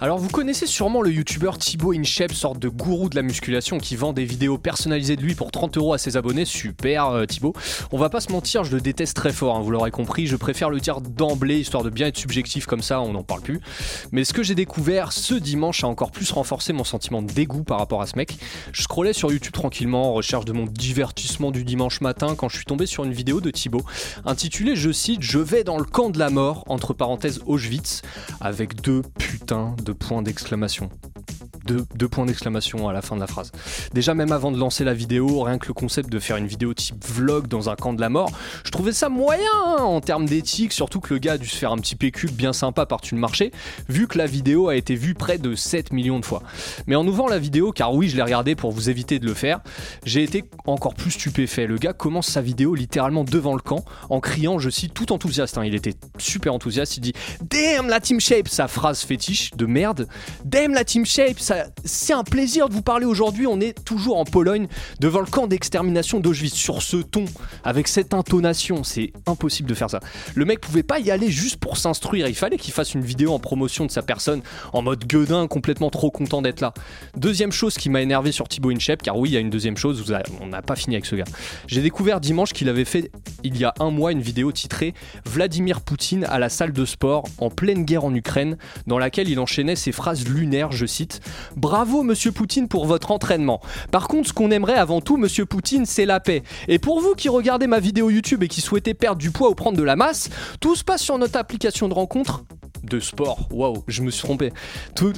[0.00, 3.96] Alors vous connaissez sûrement le youtubeur Thibaut InShape, sorte de gourou de la musculation qui
[3.96, 6.44] vend des vidéos personnalisées de lui pour 30 euros à ses abonnés.
[6.44, 7.52] Super euh, Thibaut.
[7.90, 10.28] On va pas se mentir, je le déteste très fort, hein, vous l'aurez compris.
[10.28, 13.40] Je préfère le dire d'emblée, histoire de bien être subjectif comme ça, on n'en parle
[13.40, 13.60] plus.
[14.12, 17.64] Mais ce que j'ai découvert ce dimanche a encore plus renforcé mon sentiment de dégoût
[17.64, 18.38] par rapport à ce mec.
[18.70, 22.54] Je scrollais sur YouTube tranquillement en recherche de mon divertissement du dimanche matin quand je
[22.54, 23.82] suis tombé sur une vidéo de Thibaut
[24.24, 28.02] intitulée, je cite, Je vais dans le camp de la mort, entre parenthèses Auschwitz,
[28.40, 30.90] avec deux putains de points d'exclamation.
[31.64, 33.52] Deux, points d'exclamation à la fin de la phrase.
[33.92, 36.72] Déjà, même avant de lancer la vidéo, rien que le concept de faire une vidéo
[36.72, 38.30] type vlog dans un camp de la mort,
[38.64, 41.56] je trouvais ça moyen hein, en termes d'éthique, surtout que le gars a dû se
[41.56, 43.52] faire un petit pécule bien sympa par-dessus le marché,
[43.90, 46.42] vu que la vidéo a été vue près de 7 millions de fois.
[46.86, 49.34] Mais en ouvrant la vidéo, car oui, je l'ai regardé pour vous éviter de le
[49.34, 49.60] faire,
[50.04, 51.66] j'ai été encore plus stupéfait.
[51.66, 55.58] Le gars commence sa vidéo littéralement devant le camp, en criant, je cite, tout enthousiaste.
[55.58, 55.66] Hein.
[55.66, 59.66] il était super enthousiaste, il dit Damn la team shape Sa phrase fétiche de.
[60.44, 61.38] Damn la team shape
[61.84, 63.46] c'est un plaisir de vous parler aujourd'hui.
[63.46, 64.68] On est toujours en Pologne,
[65.00, 67.24] devant le camp d'extermination d'Auschwitz, sur ce ton,
[67.64, 68.84] avec cette intonation.
[68.84, 70.00] C'est impossible de faire ça.
[70.34, 72.28] Le mec pouvait pas y aller juste pour s'instruire.
[72.28, 75.90] Il fallait qu'il fasse une vidéo en promotion de sa personne, en mode gueudin, complètement
[75.90, 76.72] trop content d'être là.
[77.16, 79.76] Deuxième chose qui m'a énervé sur Thibaut Inchep, car oui, il y a une deuxième
[79.76, 80.04] chose,
[80.40, 81.24] on n'a pas fini avec ce gars.
[81.66, 83.10] J'ai découvert dimanche qu'il avait fait
[83.44, 84.94] il y a un mois une vidéo titrée
[85.24, 88.56] Vladimir Poutine à la salle de sport en pleine guerre en Ukraine,
[88.86, 91.20] dans laquelle il enchaînait ses phrases lunaires, je cite
[91.56, 93.60] Bravo, monsieur Poutine, pour votre entraînement.
[93.90, 96.42] Par contre, ce qu'on aimerait avant tout, monsieur Poutine, c'est la paix.
[96.68, 99.54] Et pour vous qui regardez ma vidéo YouTube et qui souhaitez perdre du poids ou
[99.54, 100.30] prendre de la masse,
[100.60, 102.44] tout se passe sur notre application de rencontre
[102.82, 103.48] de sport.
[103.50, 104.52] Waouh, je me suis trompé.
[104.94, 105.12] Tout,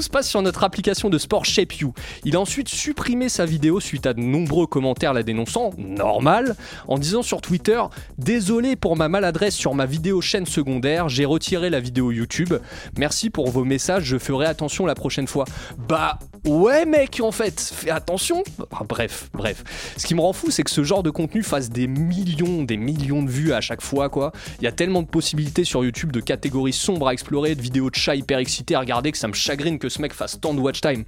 [0.00, 1.92] se passe sur notre application de sport ShapeU.
[2.24, 6.56] Il a ensuite supprimé sa vidéo suite à de nombreux commentaires la dénonçant, normal,
[6.88, 7.80] en disant sur Twitter
[8.18, 12.54] Désolé pour ma maladresse sur ma vidéo chaîne secondaire, j'ai retiré la vidéo YouTube.
[12.96, 15.44] Merci pour vos messages, je ferai attention la prochaine fois.
[15.88, 18.42] Bah ouais, mec, en fait, fais attention.
[18.88, 19.94] bref, bref.
[19.96, 22.76] Ce qui me rend fou, c'est que ce genre de contenu fasse des millions, des
[22.76, 24.32] millions de vues à chaque fois, quoi.
[24.60, 27.90] Il y a tellement de possibilités sur YouTube de catégories sombres à explorer, de vidéos
[27.90, 30.54] de chats hyper excités à regarder, que ça me chagrine que ce mec fasse tant
[30.54, 31.04] de watch time.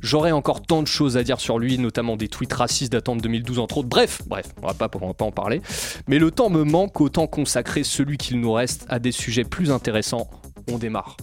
[0.00, 3.22] J'aurais encore tant de choses à dire sur lui, notamment des tweets racistes datant de
[3.22, 3.88] 2012 entre autres.
[3.88, 5.62] Bref, bref, on pas, on va pas en parler.
[6.08, 9.70] Mais le temps me manque, autant consacrer celui qu'il nous reste à des sujets plus
[9.70, 10.28] intéressants.
[10.70, 11.16] On démarre.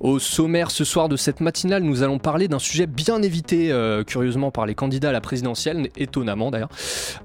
[0.00, 4.04] Au sommaire ce soir de cette matinale, nous allons parler d'un sujet bien évité euh,
[4.04, 6.68] curieusement par les candidats à la présidentielle, étonnamment d'ailleurs.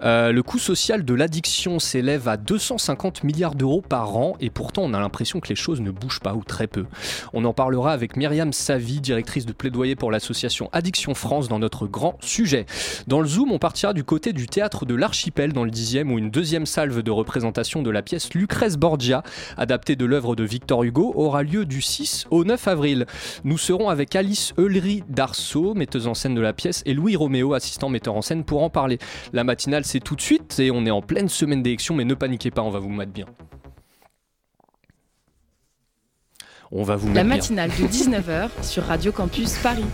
[0.04, 4.82] Euh, le coût social de l'addiction s'élève à 250 milliards d'euros par an et pourtant
[4.82, 6.86] on a l'impression que les choses ne bougent pas ou très peu.
[7.32, 11.86] On en parlera avec Myriam Savi, directrice de plaidoyer pour l'association Addiction France dans notre
[11.86, 12.66] grand sujet.
[13.06, 16.18] Dans le Zoom, on partira du côté du théâtre de l'Archipel dans le 10e où
[16.18, 19.22] une deuxième salve de représentation de la pièce Lucrèce Borgia,
[19.58, 23.06] adaptée de l'œuvre de Victor Hugo, aura lieu du 6 au 9 avril.
[23.44, 27.54] Nous serons avec Alice Eulery Darceau, metteuse en scène de la pièce, et Louis Roméo,
[27.54, 28.98] assistant metteur en scène, pour en parler.
[29.34, 32.14] La matinale, c'est tout de suite, et on est en pleine semaine d'élection, mais ne
[32.14, 33.26] paniquez pas, on va vous mettre bien.
[36.72, 39.86] On va vous La matinale de 19h sur Radio Campus Paris.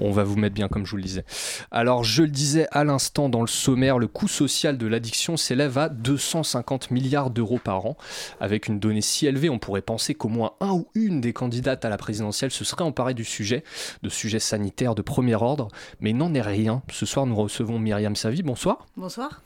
[0.00, 1.24] On va vous mettre bien comme je vous le disais.
[1.70, 5.78] Alors je le disais à l'instant dans le sommaire, le coût social de l'addiction s'élève
[5.78, 7.96] à 250 milliards d'euros par an.
[8.40, 11.84] Avec une donnée si élevée, on pourrait penser qu'au moins un ou une des candidates
[11.84, 13.62] à la présidentielle se serait emparée du sujet,
[14.02, 15.68] de sujets sanitaires de premier ordre,
[16.00, 16.82] mais il n'en est rien.
[16.90, 18.42] Ce soir, nous recevons Myriam Savy.
[18.42, 18.86] Bonsoir.
[18.96, 19.42] Bonsoir.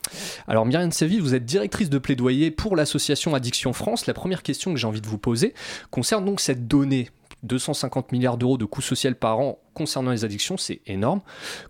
[0.47, 4.05] Alors Myriam Savy, vous êtes directrice de plaidoyer pour l'association Addiction France.
[4.05, 5.53] La première question que j'ai envie de vous poser
[5.91, 7.09] concerne donc cette donnée
[7.45, 11.21] 250 milliards d'euros de coûts sociaux par an concernant les addictions, c'est énorme.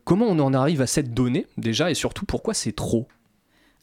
[0.04, 3.08] Comment on en arrive à cette donnée déjà et surtout pourquoi c'est trop?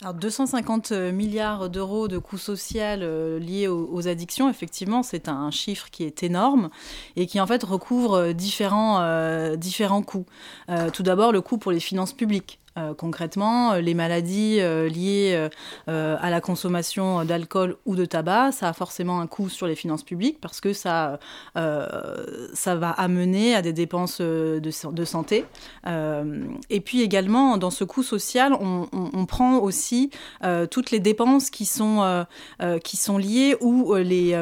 [0.02, 5.90] Alors 250 milliards d'euros de coûts sociaux euh, liés aux, addictions, effectivement, c'est un chiffre
[5.92, 6.70] qui est énorme
[7.14, 10.26] et qui en fait recouvre différents, euh, différents coûts.
[10.70, 12.58] Euh, tout d'abord, le coût pour les finances publiques.
[12.78, 15.48] Euh, concrètement, les maladies euh, liées
[15.88, 19.74] euh, à la consommation d'alcool ou de tabac, ça a forcément un coût sur les
[19.74, 21.18] finances publiques parce que ça,
[21.54, 25.44] ça va amener à des dépenses de, santé.
[25.86, 30.10] et puis également, dans ce coût social, on, prend aussi
[30.70, 32.26] toutes les dépenses qui sont,
[32.84, 34.34] qui sont liées ou les,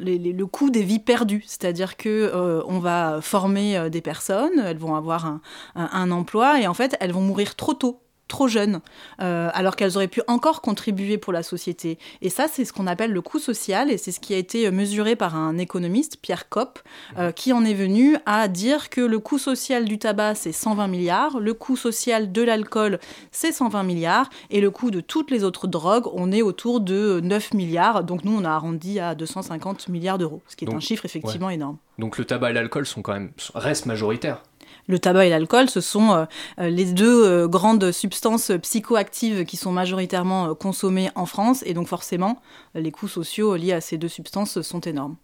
[0.00, 1.44] le coût des vies perdues.
[1.46, 5.40] C'est-à-dire que on va former des personnes, elles vont avoir
[5.74, 8.02] un emploi et en fait, elles vont mourir trop tôt
[8.32, 8.80] trop jeunes,
[9.20, 11.98] euh, alors qu'elles auraient pu encore contribuer pour la société.
[12.22, 14.70] Et ça, c'est ce qu'on appelle le coût social, et c'est ce qui a été
[14.70, 16.78] mesuré par un économiste, Pierre Kopp,
[17.18, 20.88] euh, qui en est venu à dire que le coût social du tabac, c'est 120
[20.88, 22.98] milliards, le coût social de l'alcool,
[23.32, 27.20] c'est 120 milliards, et le coût de toutes les autres drogues, on est autour de
[27.22, 28.02] 9 milliards.
[28.02, 31.50] Donc nous, on a arrondi à 250 milliards d'euros, ce qui est un chiffre effectivement
[31.50, 31.76] énorme.
[31.98, 34.42] Donc le tabac et l'alcool sont quand même restent majoritaires
[34.86, 36.24] le tabac et l'alcool, ce sont euh,
[36.58, 41.88] euh, les deux euh, grandes substances psychoactives qui sont majoritairement consommées en France, et donc
[41.88, 42.40] forcément,
[42.74, 45.16] les coûts sociaux liés à ces deux substances sont énormes.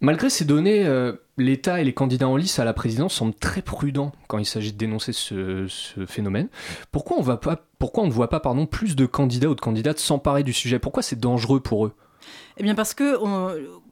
[0.00, 0.86] Malgré ces données,
[1.38, 4.72] l'État et les candidats en lice à la présidence semblent très prudents quand il s'agit
[4.72, 5.66] de dénoncer ce,
[6.06, 6.48] phénomène.
[6.92, 10.78] Pourquoi on, ne voit pas pardon, plus de candidats ou de candidates s'emparer du sujet?
[10.78, 11.94] Pourquoi c'est dangereux pour eux?
[12.58, 13.16] Eh bien parce que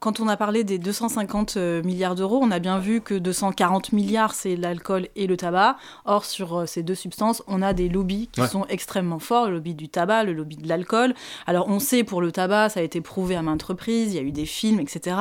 [0.00, 3.92] quand on a parlé des 250 euh, milliards d'euros, on a bien vu que 240
[3.92, 5.76] milliards, c'est l'alcool et le tabac.
[6.04, 9.54] Or, sur euh, ces deux substances, on a des lobbies qui sont extrêmement forts, le
[9.54, 11.14] lobby du tabac, le lobby de l'alcool.
[11.46, 14.18] Alors, on sait pour le tabac, ça a été prouvé à maintes reprises, il y
[14.18, 15.16] a eu des films, etc.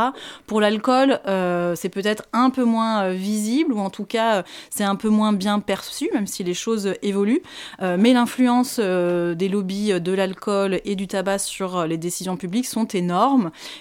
[0.45, 4.95] Pour l'alcool, euh, c'est peut-être un peu moins visible, ou en tout cas, c'est un
[4.95, 7.41] peu moins bien perçu, même si les choses évoluent.
[7.81, 13.34] mais l'influence des lobbies de l'alcool et du tabac sur les décisions publiques sont énormes.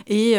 [0.07, 0.39] Et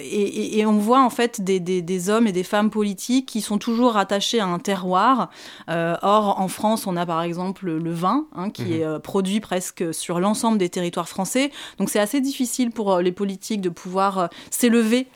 [0.00, 4.40] et, on voit en fait des, hommes et des femmes politiques qui sont toujours attachés
[4.40, 5.30] à un terroir.
[5.68, 8.72] Euh, or, en France, on a par exemple le vin, hein, qui mhm.
[8.72, 11.50] est euh, produit presque sur l'ensemble des territoires français.
[11.78, 15.06] Donc c'est assez difficile pour euh, les politiques de pouvoir s'élever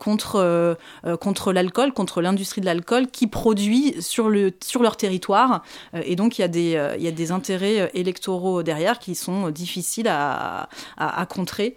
[0.00, 0.76] contre,
[1.20, 5.62] contre l'alcool, contre l'industrie de l'alcool qui produit sur, le, sur leur territoire.
[5.92, 9.50] et donc il y, a des, il y a des intérêts électoraux derrière qui sont
[9.50, 11.76] difficiles à, à contrer.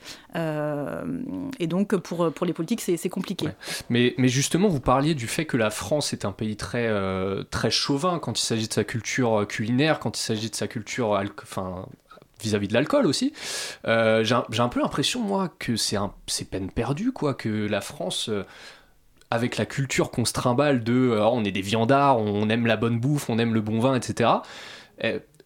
[1.60, 3.48] Et donc pour, pour les politiques, c'est compliqué.
[3.90, 7.44] Mais, mais, justement, vous parliez du fait que la France est un pays très, euh,
[7.50, 10.68] très chauvin quand il s'agit de sa culture euh, culinaire, quand il s'agit de sa
[10.68, 11.22] culture
[12.42, 13.34] vis-à-vis de l'alcool aussi.
[13.86, 15.98] Euh, j'ai un peu l'impression, moi, que c'est
[16.50, 18.30] peine perdue, quoi, que la France
[19.32, 23.00] avec la culture qu'on se trimballe de on est des viandards, on aime la bonne
[23.00, 24.30] bouffe, on aime le bon vin, etc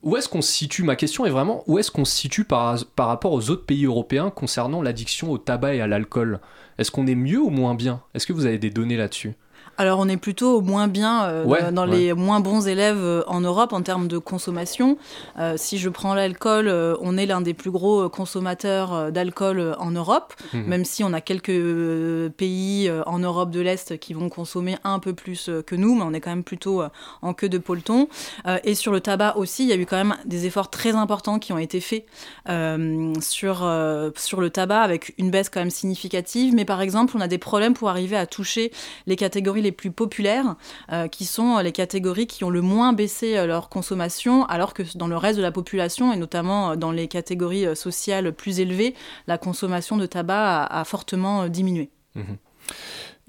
[0.03, 0.83] où est-ce qu'on se situe?
[0.83, 3.85] Ma question est vraiment où est-ce qu'on se situe par, par rapport aux autres pays
[3.85, 6.39] européens concernant l'addiction au tabac et à l'alcool?
[6.77, 8.03] Est-ce qu'on est mieux ou moins bien?
[8.13, 9.33] Est-ce que vous avez des données là-dessus?
[9.77, 13.73] Alors on est plutôt moins bien euh, dans les moins bons élèves euh, en Europe
[13.73, 14.97] en termes de consommation.
[15.39, 16.69] Euh, si je prends l'alcool,
[17.01, 20.65] on est l'un des plus gros consommateurs d'alcool en Europe, mhm.
[20.65, 25.13] même si on a quelques pays en Europe de l'Est qui vont consommer un peu
[25.13, 26.83] plus que nous, mais on est quand même plutôt
[27.21, 28.07] en queue de peloton.
[28.63, 31.39] et sur le tabac aussi, il y a eu quand même des efforts très importants
[31.39, 32.05] qui ont été faits
[33.21, 33.55] sur,
[34.15, 36.53] sur le tabac avec une baisse quand même significative.
[36.53, 38.71] Mais par exemple, on a des problèmes pour arriver à toucher
[39.07, 40.55] les catégories les plus populaires,
[40.91, 44.83] euh, qui sont les catégories qui ont le moins baissé euh, leur consommation, alors que
[44.95, 48.93] dans le reste de la population, et notamment euh, dans les catégories sociales plus élevées,
[49.27, 51.89] la consommation de tabac a, fortement diminué.
[52.15, 52.37] Mhm.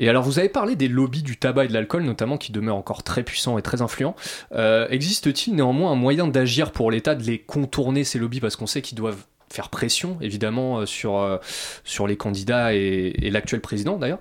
[0.01, 2.77] Et alors, vous avez parlé des lobbies du tabac et de l'alcool, notamment, qui demeurent
[2.77, 4.17] encore très puissants et très influents.
[4.51, 8.83] Existe-t-il néanmoins un moyen d'agir pour l'État de les contourner, ces lobbies, parce qu'on sait
[8.83, 11.39] qu'ils doivent faire pression évidemment euh, sur, euh,
[11.85, 14.21] sur les candidats et, l'actuel président d'ailleurs.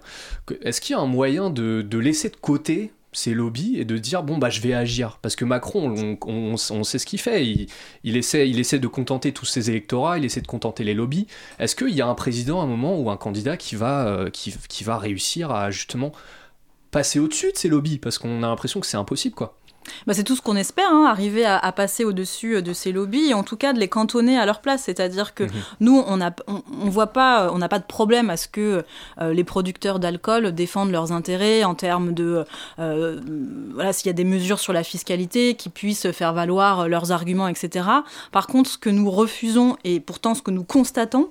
[0.61, 3.97] Est-ce qu'il y a un moyen de, de, laisser de côté ces lobbies et de
[3.97, 5.19] dire bon bah je vais agir?
[5.21, 7.45] Parce que Macron on, sait ce qu'il fait.
[7.45, 7.67] Il,
[8.03, 11.27] il, essaie, il essaie de contenter tous ses électorats il essaie de contenter les lobbies.
[11.59, 14.29] Est-ce qu'il y a un président à un moment ou un candidat qui va, euh,
[14.29, 16.11] qui, qui va réussir à justement
[16.91, 17.99] passer au-dessus de ces lobbies?
[17.99, 19.57] Parce qu'on a l'impression que c'est impossible quoi
[20.07, 23.29] bah, c'est tout ce qu'on espère, hein, arriver à, passer au-dessus euh, de ces lobbies
[23.29, 24.83] et en tout cas de les cantonner à leur place.
[24.83, 25.51] C'est-à-dire que mhm.
[25.79, 28.83] nous, on n'a on, voit pas, on n'a pas de problème à ce que
[29.21, 32.45] euh, les producteurs d'alcool défendent leurs intérêts en termes de,
[32.79, 33.19] euh,
[33.73, 37.47] voilà, s'il y a des mesures sur la fiscalité qui puissent faire valoir leurs arguments,
[37.47, 37.87] etc.
[38.31, 41.29] Par contre, ce que nous refusons et pourtant ce que nous constatons,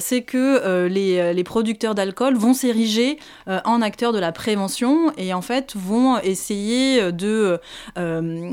[0.00, 5.42] c'est que les, les, producteurs d'alcool vont s'ériger en acteurs de la prévention et en
[5.42, 7.58] fait vont essayer de
[7.98, 8.50] euh,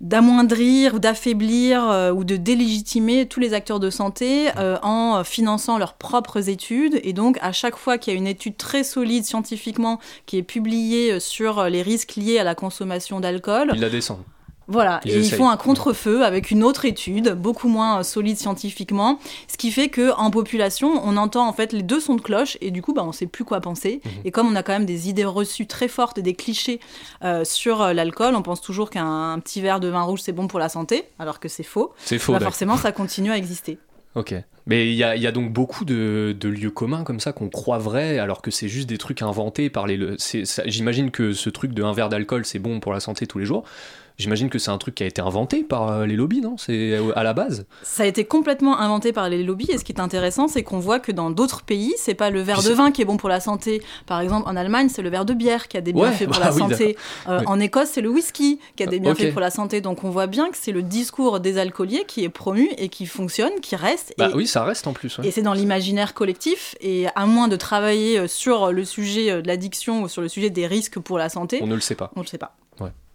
[0.00, 5.78] d'amoindrir ou d'affaiblir euh, ou de délégitimer tous les acteurs de santé euh, en finançant
[5.78, 7.00] leurs propres études.
[7.02, 10.42] Et donc, à chaque fois qu'il y a une étude très solide scientifiquement qui est
[10.42, 14.24] publiée sur les risques liés à la consommation d'alcool, ils la descendent
[14.72, 18.38] Voilà, Ils et ils font un contre-feu avec une autre étude, beaucoup moins euh, solide
[18.38, 22.22] scientifiquement, ce qui fait que en population, on entend en fait les deux sons de
[22.22, 24.00] cloche et du coup, bah, on sait plus quoi penser.
[24.04, 24.10] Mhm.
[24.24, 26.80] Et comme on a quand même des idées reçues très fortes des clichés
[27.22, 30.32] euh, sur euh, l'alcool, on pense toujours qu'un un petit verre de vin rouge c'est
[30.32, 31.92] bon pour la santé, alors que c'est faux.
[31.98, 32.32] C'est faux.
[32.32, 33.78] Bah, forcément, ça continue à exister.
[34.14, 34.34] Ok.
[34.66, 37.32] Mais il y a, il y a donc beaucoup de, de lieux communs comme ça
[37.32, 39.98] qu'on croit vrais, alors que c'est juste des trucs inventés par les.
[40.66, 43.44] J'imagine que ce truc de un verre d'alcool c'est bon pour la santé tous les
[43.44, 43.64] jours.
[44.22, 46.56] J'imagine que c'est un truc qui a été inventé par euh, les lobbies, non?
[46.56, 47.66] C'est euh, à la base?
[47.82, 50.78] Ça a été complètement inventé par les lobbies et ce qui est intéressant, c'est qu'on
[50.78, 53.28] voit que dans d'autres pays, c'est pas le verre de vin qui est bon pour
[53.28, 53.82] la santé.
[54.06, 56.38] Par exemple, en Allemagne, c'est le verre de bière qui a des Ouais, bienfaits pour
[56.38, 56.96] bah la oui, santé.
[57.28, 57.40] Euh.
[57.46, 59.80] En Écosse, c'est le whisky qui a des bienfaits pour la santé.
[59.80, 63.06] Donc on voit bien que c'est le discours des alcooliers qui est promu et qui
[63.06, 64.14] fonctionne, qui reste.
[64.18, 65.18] Bah et oui, ça reste en plus.
[65.18, 65.26] ouais.
[65.26, 66.76] et c'est dans l'imaginaire collectif.
[66.80, 70.68] Et à moins de travailler sur le sujet de l'addiction ou sur le sujet des
[70.68, 72.12] risques pour la santé, On ne le sait pas.
[72.14, 72.54] on ne le sait pas.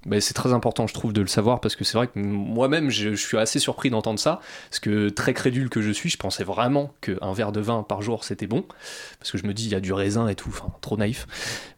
[0.08, 2.90] Mais c'est très important, je trouve, de le savoir parce que c'est vrai que moi-même,
[2.90, 4.40] je, je suis assez surpris d'entendre ça.
[4.70, 8.02] Parce que très crédule que je suis, je pensais vraiment qu'un verre de vin par
[8.02, 8.64] jour c'était bon.
[9.20, 11.28] Parce que je me dis, il y a du raisin et tout, enfin, trop naïf.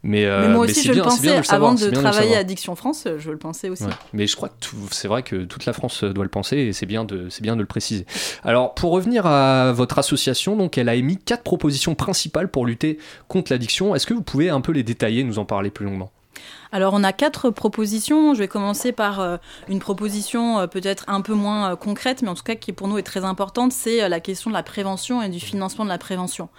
[0.04, 2.40] Mais, euh, mais moi aussi, je le bien pensais le savoir, avant de travailler savoir.
[2.40, 3.84] Addiction France, je le pensais aussi.
[3.84, 3.90] Ouais.
[4.14, 4.56] Mais je crois que
[4.92, 7.62] c'est vrai que toute la France doit le penser et c'est bien de, bien de
[7.62, 8.06] le préciser.
[8.44, 13.00] Alors, pour revenir à votre association, donc elle a émis quatre propositions principales pour lutter
[13.28, 13.96] contre l'addiction.
[13.96, 16.12] Est-ce que vous pouvez un peu les détailler, nous en parler plus longuement?
[16.72, 18.36] Alors on a quatre propositions.
[18.36, 22.30] Je vais commencer par euh, une proposition euh, peut-être un peu moins euh, concrète, mais
[22.30, 25.22] en tout cas qui pour nous est très importante, c'est la question de la prévention
[25.22, 26.50] et du financement de la prévention.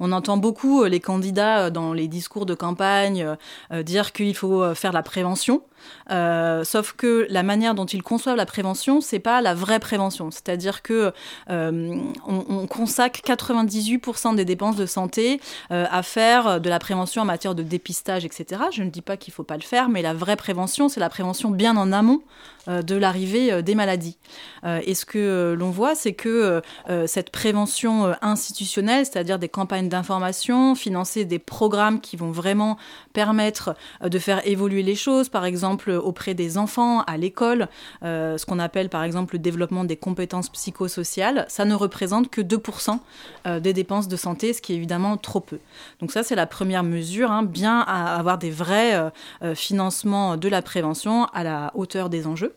[0.00, 3.36] On entend beaucoup les candidats dans les discours de campagne
[3.82, 5.62] dire qu'il faut faire la prévention,
[6.08, 10.30] sauf que la manière dont ils conçoivent la prévention, c'est pas la vraie prévention.
[10.30, 11.12] C'est-à-dire que
[11.48, 17.56] on, on consacre 98% des dépenses de santé à faire de la prévention en matière
[17.56, 18.62] de dépistage, etc.
[18.70, 21.50] Je ne dis pas qu'il faut pas faire, mais la vraie prévention, c'est la prévention
[21.50, 22.22] bien en amont
[22.68, 24.18] de l'arrivée euh, des maladies.
[24.64, 29.38] Euh, et ce que euh, l'on voit, c'est que euh, cette prévention euh, institutionnelle, c'est-à-dire
[29.38, 32.76] des campagnes d'information, financer des programmes qui vont vraiment
[33.12, 37.68] permettre euh, de faire évoluer les choses, par exemple auprès des enfants, à l'école,
[38.02, 42.40] euh, ce qu'on appelle par exemple le développement des compétences psychosociales, ça ne représente que
[42.40, 42.98] 2%
[43.46, 45.58] euh, des dépenses de santé, ce qui est évidemment trop peu.
[46.00, 49.10] Donc ça, c'est la première mesure, hein, bien à avoir des vrais euh,
[49.42, 52.54] euh, financements de la prévention à la hauteur des enjeux.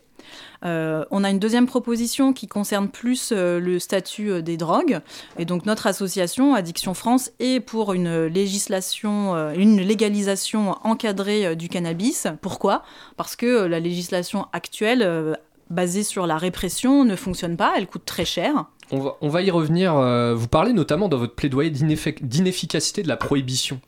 [0.64, 5.00] Euh, on a une deuxième proposition qui concerne plus euh, le statut euh, des drogues.
[5.38, 12.26] Et donc notre association, Addiction France, est pour une législation, une légalisation encadrée du cannabis.
[12.40, 12.82] Pourquoi?
[13.16, 15.36] Parce que la législation actuelle,
[15.70, 18.66] basée sur la répression, ne fonctionne pas, elle coûte très cher.
[18.90, 19.94] On va, on va y revenir.
[20.34, 23.80] vous parlez notamment dans votre plaidoyer d'ineffic- d'inefficacité de la prohibition.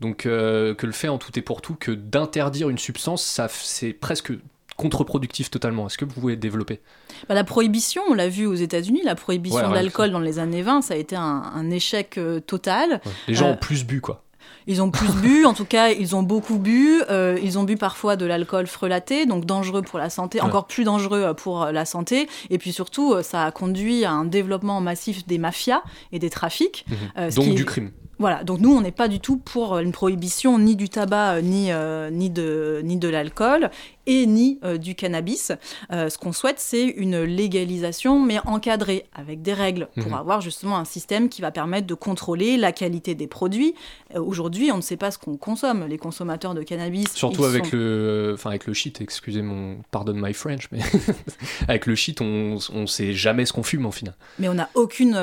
[0.00, 4.32] Donc que le fait en tout et pour tout que d'interdire une substance, c'est presque
[4.80, 5.86] contre-productif totalement.
[5.86, 6.80] Est-ce que vous pouvez développer?
[7.28, 10.38] Bah, la prohibition, on l'a vu aux États-Unis, la prohibition Ouais, de l'alcool dans les
[10.38, 13.00] années 20, ça a été un, un échec euh, total.
[13.28, 14.24] Les gens Euh, ont plus bu, quoi.
[14.66, 17.02] Ils ont plus bu, en tout cas, ils ont beaucoup bu.
[17.10, 20.46] euh, ils ont bu parfois de l'alcool frelaté, donc dangereux pour la santé, Ouais.
[20.46, 22.28] encore plus dangereux pour la santé.
[22.50, 25.82] Et puis surtout, ça a conduit à un développement massif des mafias
[26.12, 26.84] et des trafics.
[27.18, 27.90] euh, ce Donc qui du crime.
[28.20, 31.36] Voilà, donc nous, on n'est pas du tout pour euh, une prohibition ni du tabac,
[31.36, 33.70] euh, ni, euh, ni de, ni de l'alcool,
[34.06, 35.50] et ni euh, du cannabis.
[35.90, 40.14] Euh, ce qu'on souhaite, c'est une légalisation, mais encadrée, avec des règles, pour Mhm.
[40.14, 43.74] avoir justement un système qui va permettre de contrôler la qualité des produits.
[44.14, 45.86] Aujourd'hui, on ne sait pas ce qu'on consomme.
[45.88, 47.12] Les consommateurs de cannabis...
[47.14, 49.00] Surtout avec sont- le, enfin avec le shit.
[49.00, 50.80] Excusez mon, pardon my French, mais
[51.68, 54.14] avec le shit, on, on sait jamais ce qu'on fume en final.
[54.38, 55.14] Mais on n'a aucune...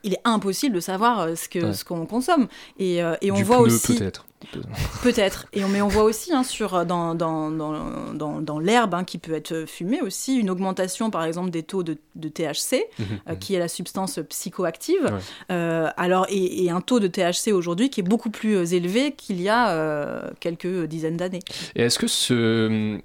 [0.00, 1.72] euh, il est impossible de savoir euh, ce que Ouais.
[1.74, 2.48] ce qu'on consomme.
[2.78, 3.96] Et, euh, et on du voit pneu, aussi...
[3.96, 4.26] peut-être.
[5.02, 5.46] Peut-être.
[5.52, 9.04] Et on, mais on voit aussi hein, sur, dans, dans, dans, dans, dans l'herbe hein,
[9.04, 13.04] qui peut être fumée aussi une augmentation par exemple des taux de, de THC, Mhm,
[13.28, 13.38] euh, mhm.
[13.38, 15.02] qui est la substance psychoactive.
[15.04, 15.10] Ouais.
[15.50, 19.12] Euh, alors, et, et un taux de THC aujourd'hui qui est beaucoup plus euh, élevé
[19.12, 21.40] qu'il y a euh, quelques dizaines d'années.
[21.76, 22.98] Et est-ce que ce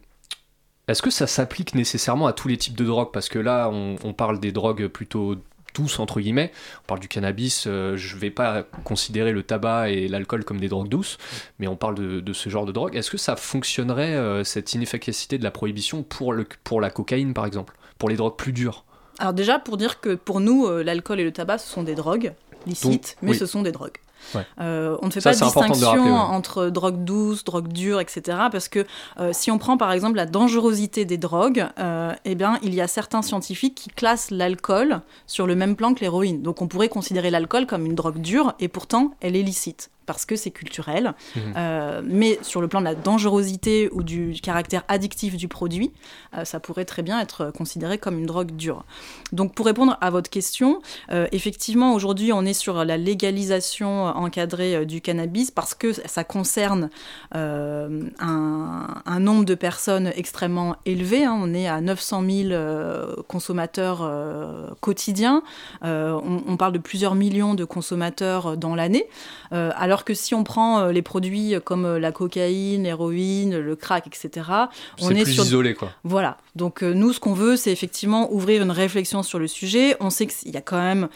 [0.88, 3.12] est-ce que ça s'applique nécessairement à tous les types de drogues?
[3.12, 5.36] Parce que là, on, on parle des drogues plutôt
[5.76, 6.52] douces, entre guillemets.
[6.84, 7.66] On parle du cannabis.
[7.68, 11.18] euh, je vais pas considérer le tabac et l'alcool comme des drogues douces,
[11.60, 12.96] mais on parle de, de ce genre de drogue.
[12.96, 17.34] Est-ce que ça fonctionnerait, euh, cette inefficacité de la prohibition, pour, le, pour la cocaïne,
[17.34, 17.76] par exemple?
[18.00, 18.86] Pour les drogues plus dures?
[19.20, 21.96] Alors déjà, pour dire que pour nous, euh, l'alcool et le tabac, ce sont des
[21.96, 22.34] drogues
[22.66, 23.38] licites, mais oui.
[23.38, 23.98] ce sont des drogues.
[24.34, 24.46] Ouais.
[24.60, 26.12] Euh, on ne fait Ça, pas de distinction rappeler, ouais.
[26.12, 28.38] entre drogue douce, drogue dure, etc.
[28.52, 28.86] Parce que
[29.20, 32.82] euh, si on prend par exemple la dangerosité des drogues, euh, eh bien, il y
[32.82, 36.42] a certains scientifiques qui classent l'alcool sur le même plan que l'héroïne.
[36.42, 39.90] Donc on pourrait considérer l'alcool comme une drogue dure et pourtant elle est licite.
[40.06, 41.14] Parce que c'est culturel.
[41.36, 41.54] Mhm.
[41.58, 45.92] Euh, mais sur le plan de la dangerosité ou du caractère addictif du produit,
[46.38, 48.84] euh, ça pourrait très bien être considéré comme une drogue dure.
[49.32, 50.82] Donc pour répondre à votre question,
[51.12, 56.90] euh, effectivement, aujourd'hui, on est sur la légalisation encadrée du cannabis parce que ça concerne
[57.32, 61.26] un, un, nombre de personnes extrêmement élevé.
[61.26, 61.38] Hein.
[61.40, 64.10] On est à 900 000 consommateurs
[64.82, 65.42] quotidiens.
[65.82, 69.08] On, on, parle de plusieurs millions de consommateurs dans l'année.
[69.52, 73.76] alors alors que si on prend euh, les produits comme euh, la cocaïne, l'héroïne, le
[73.78, 74.46] crack, etc.,
[75.00, 75.90] on est, plus isolé, quoi.
[76.04, 76.36] Voilà.
[76.58, 79.96] Donc euh, nous, ce qu'on veut, c'est effectivement ouvrir une réflexion sur le sujet.
[80.02, 81.08] On sait qu'il y a quand même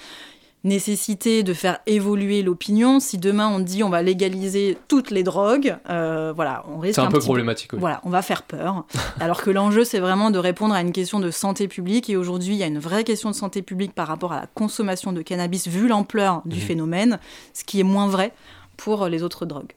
[0.64, 3.02] nécessité de faire évoluer l'opinion.
[3.02, 6.96] Si demain on dit on va légaliser toutes les drogues, voilà, on risque.
[6.96, 7.74] C'est un, peu problématique.
[7.74, 8.86] Voilà, on va faire peur.
[9.20, 12.10] alors que l'enjeu c'est vraiment de répondre à une question de santé publique.
[12.10, 14.48] Et aujourd'hui, il y a une vraie question de santé publique par rapport à la
[14.48, 16.62] consommation de cannabis vu l'ampleur du mmh.
[16.62, 17.20] phénomène,
[17.54, 18.34] ce qui est moins vrai
[18.80, 19.74] pour les autres drogues.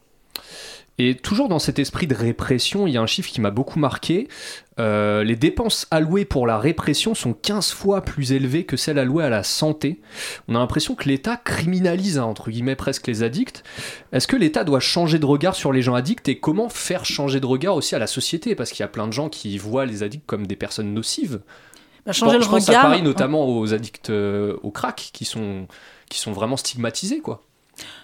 [0.99, 3.79] Et toujours dans cet esprit de répression, il y a un chiffre qui m'a beaucoup
[3.79, 4.27] marqué.
[4.79, 9.23] Euh, les dépenses allouées pour la répression sont 15 fois plus élevées que celles allouées
[9.23, 10.01] à la santé.
[10.47, 13.63] On a l'impression que l'État criminalise, hein, entre guillemets, presque les addicts.
[14.11, 17.39] Est-ce que l'État doit changer de regard sur les gens addicts et comment faire changer
[17.39, 18.53] de regard aussi à la société?
[18.53, 21.41] Parce qu'il y a plein de gens qui voient les addicts comme des personnes nocives.
[22.05, 25.67] Bah, changer le je pense à Paris notamment aux addicts euh, au crack qui sont,
[26.07, 27.43] qui sont vraiment stigmatisés, quoi.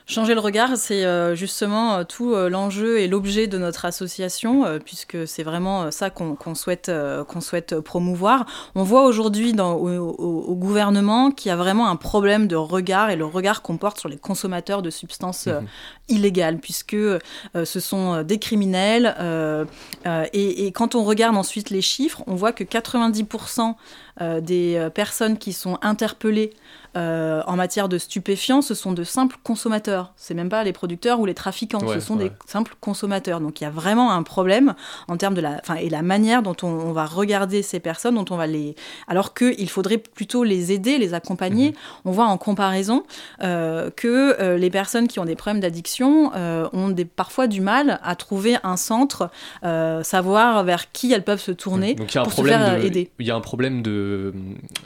[0.09, 4.65] Changer le regard, c'est euh, justement euh, tout euh, l'enjeu et l'objet de notre association,
[4.83, 6.91] puisque c'est vraiment ça qu'on souhaite,
[7.27, 8.47] qu'on souhaite promouvoir.
[8.73, 13.15] On voit aujourd'hui au, au, gouvernement qu'il y a vraiment un problème de regard et
[13.15, 15.67] le regard qu'on porte sur les consommateurs de substances mhm.
[16.07, 16.97] illégales, puisque
[17.53, 19.15] ce sont des criminels.
[20.33, 23.75] Et, et, quand on regarde ensuite les chiffres, on voit que 90%
[24.41, 26.51] des personnes qui sont interpellées
[26.97, 30.13] euh, en matière de stupéfiants, ce sont de simples consommateurs.
[30.15, 33.39] C'est même pas les producteurs ou les trafiquants, ce sont des simples consommateurs.
[33.39, 34.73] Donc il y a vraiment un problème
[35.07, 38.25] en termes de la, fin, et la manière dont on, va regarder ces personnes, dont
[38.31, 38.75] on va les,
[39.07, 41.69] alors qu'il faudrait plutôt les aider, les accompagner.
[41.69, 41.75] Mhm.
[42.05, 43.03] On voit en comparaison
[43.43, 46.31] euh, que euh, les personnes qui ont des problèmes d'addiction
[46.73, 49.29] ont des, parfois du mal à trouver un centre,
[49.61, 53.11] savoir vers qui elles peuvent se tourner pour se faire aider.
[53.19, 54.33] Il y a un problème de,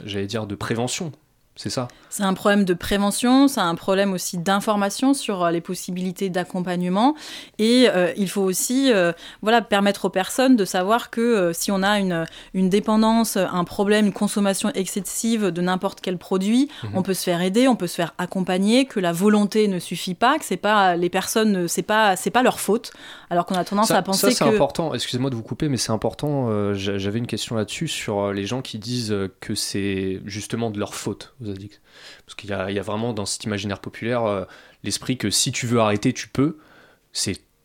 [0.04, 1.12] j'allais dire, de prévention
[1.56, 5.60] c'est ça C'est un problème de prévention, c'est un problème aussi d'information sur euh, les
[5.60, 7.14] possibilités d'accompagnement.
[7.58, 11.84] Et euh, il faut aussi euh, voilà, permettre aux personnes de savoir que si on
[11.84, 16.90] a une, une dépendance, un problème, une consommation excessive de n'importe quel produit, mhm.
[16.94, 20.14] on peut se faire aider, on peut se faire accompagner, que la volonté ne suffit
[20.14, 22.90] pas, que c'est pas les personnes, c'est pas c'est pas leur faute.
[23.30, 24.92] Alors qu'on a tendance à penser ça, c'est important.
[24.92, 26.74] Excusez-moi de vous couper, mais c'est important.
[26.74, 31.34] J'avais une question là-dessus sur les gens qui disent que c'est justement de leur faute
[31.44, 34.44] Parce qu'il y, a vraiment dans cet imaginaire populaire euh,
[34.82, 36.58] l'esprit que si tu veux arrêter, tu peux.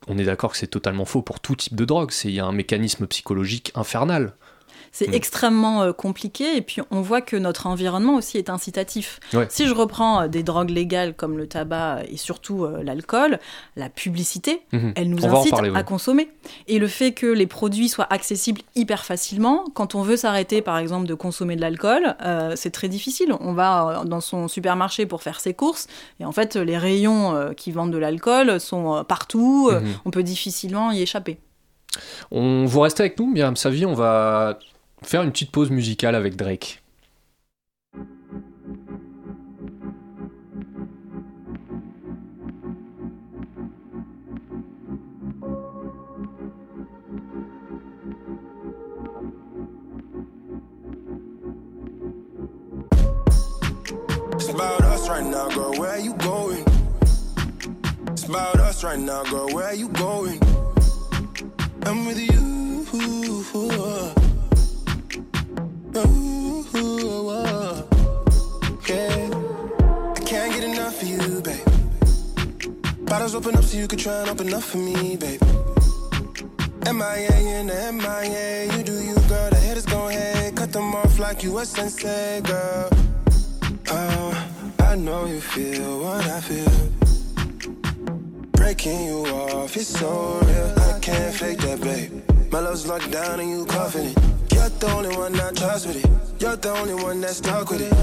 [0.06, 2.12] On est d'accord que c'est totalement faux pour tout type de drogue.
[2.24, 4.34] Il y a un mécanisme psychologique infernal.
[4.92, 5.14] C'est mm.
[5.14, 9.20] extrêmement euh, compliqué et puis on voit que notre environnement aussi est incitatif.
[9.48, 13.38] Si je reprends euh, des drogues légales comme le tabac et surtout euh, l'alcool,
[13.76, 14.92] la publicité, mhm.
[14.96, 16.28] elle nous incite à consommer.
[16.66, 20.78] Et le fait que les produits soient accessibles hyper facilement, quand on veut s'arrêter par
[20.78, 22.16] exemple de consommer de l'alcool,
[22.56, 23.32] c'est très difficile.
[23.40, 25.86] On va dans son supermarché pour faire ses courses
[26.18, 29.94] et en fait les rayons qui vendent de l'alcool sont partout, mhm.
[30.04, 31.38] on peut difficilement y échapper.
[32.30, 34.58] On vous restez avec nous, Myriam Savi, on va
[35.02, 36.82] faire une petite pause musicale avec Drake.
[55.08, 55.72] Right now, girl.
[55.72, 56.64] Where you going?
[58.12, 59.48] It's about us right now, girl.
[59.48, 60.40] Where you going?
[61.82, 62.30] I'm with you.
[73.10, 75.44] Bottles open up so you can try and open up for me, baby.
[76.86, 79.50] MIA in the MIA, you do you, girl.
[79.50, 82.88] The haters gon' hate, cut them off like you a sensei, girl.
[83.88, 84.48] Oh,
[84.78, 86.88] I know you feel what I feel.
[88.52, 90.74] Breaking you off, it's so real.
[90.78, 92.12] I can't fake that, babe.
[92.52, 94.39] My love's locked down and you it.
[94.60, 96.42] You're the only one I trust with it.
[96.42, 97.94] You're the only one that's stuck with it.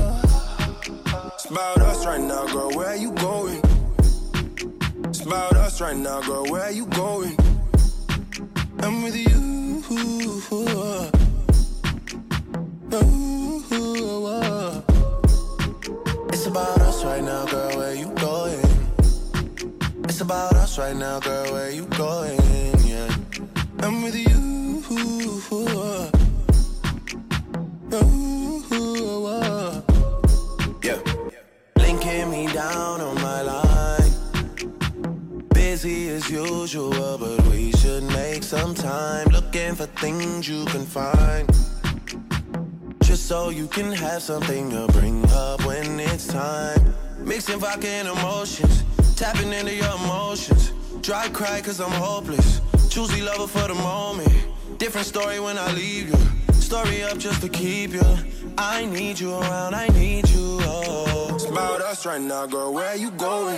[1.36, 2.72] It's about us right now, girl.
[2.72, 3.62] Where you going?
[5.06, 6.46] It's about us right now, girl.
[6.46, 7.38] Where you going?
[8.80, 9.84] I'm with you.
[16.34, 17.78] It's about us right now, girl.
[17.78, 18.65] Where you going?
[20.06, 21.54] It's about us right now, girl.
[21.54, 22.39] Where you going?
[22.84, 23.15] Yeah,
[23.82, 24.28] I'm with you.
[30.83, 30.99] Yeah,
[31.77, 34.12] linking me down on my line.
[35.49, 39.27] Busy as usual, but we should make some time.
[39.27, 41.47] Looking for things you can find.
[43.03, 46.93] Just so you can have something to bring up when it's time.
[47.19, 48.83] Mixing vodka and emotions,
[49.15, 50.71] tapping into your emotions.
[51.01, 52.62] Dry cry cause I'm hopeless.
[52.89, 54.33] Choosy lover for the moment.
[54.77, 56.17] Different story when I leave you.
[56.67, 58.17] Story up just to keep you.
[58.58, 60.60] I need you around, I need you.
[60.63, 61.32] Oh.
[61.34, 62.73] It's about us right now, girl.
[62.73, 63.58] Where you going?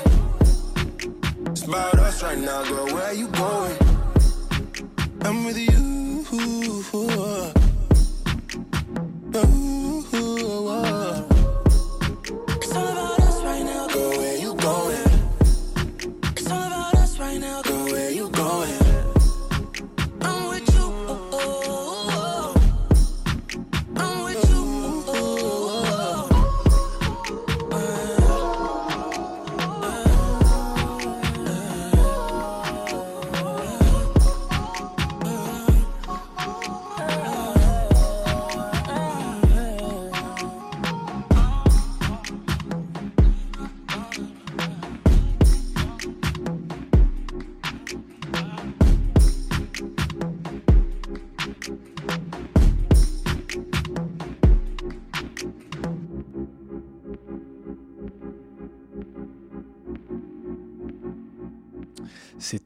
[1.48, 2.86] It's about us right now, girl.
[2.86, 3.78] Where you going?
[5.22, 5.80] I'm with you.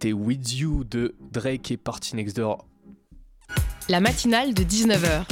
[0.03, 2.65] C'était With You de Drake et Party Next Door.
[3.87, 5.23] La matinale de 19h.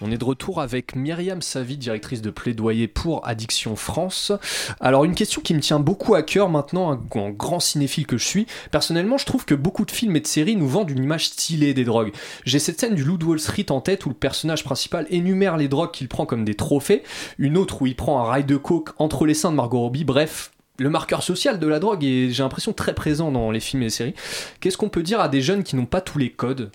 [0.00, 4.32] On est de retour avec Myriam Savy, directrice de plaidoyer pour Addiction France.
[4.80, 8.16] Alors une question qui me tient beaucoup à cœur maintenant, un en grand cinéphile que
[8.16, 8.46] je suis.
[8.70, 11.74] Personnellement, je trouve que beaucoup de films et de séries nous vendent une image stylée
[11.74, 12.14] des drogues.
[12.46, 15.58] J'ai cette scène du Loup de Wall Street en tête où le personnage principal énumère
[15.58, 17.02] les drogues qu'il prend comme des trophées,
[17.36, 20.04] une autre où il prend un rail de coke entre les seins de Margot Robbie,
[20.04, 20.50] bref...
[20.80, 23.86] Le marqueur social de la drogue est, j'ai l'impression, très présent dans les films et
[23.86, 24.14] les séries.
[24.60, 26.70] Qu'est-ce qu'on peut dire à des jeunes qui n'ont pas tous les codes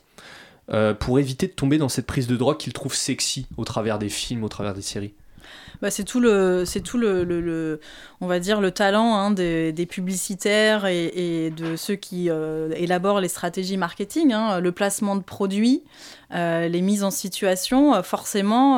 [0.71, 3.97] euh, pour éviter de tomber dans cette prise de drogue qu'ils trouvent sexy au travers
[3.97, 5.15] des films, au travers des séries?
[5.81, 7.79] Bah, c'est tout le, c'est tout le,
[8.21, 13.27] on va dire le talent hein, des, publicitaires et, de ceux qui euh, élaborent les
[13.27, 15.83] stratégies marketing, hein, le placement de produits,
[16.33, 17.93] euh, les mises en situation.
[17.95, 18.77] euh, forcément,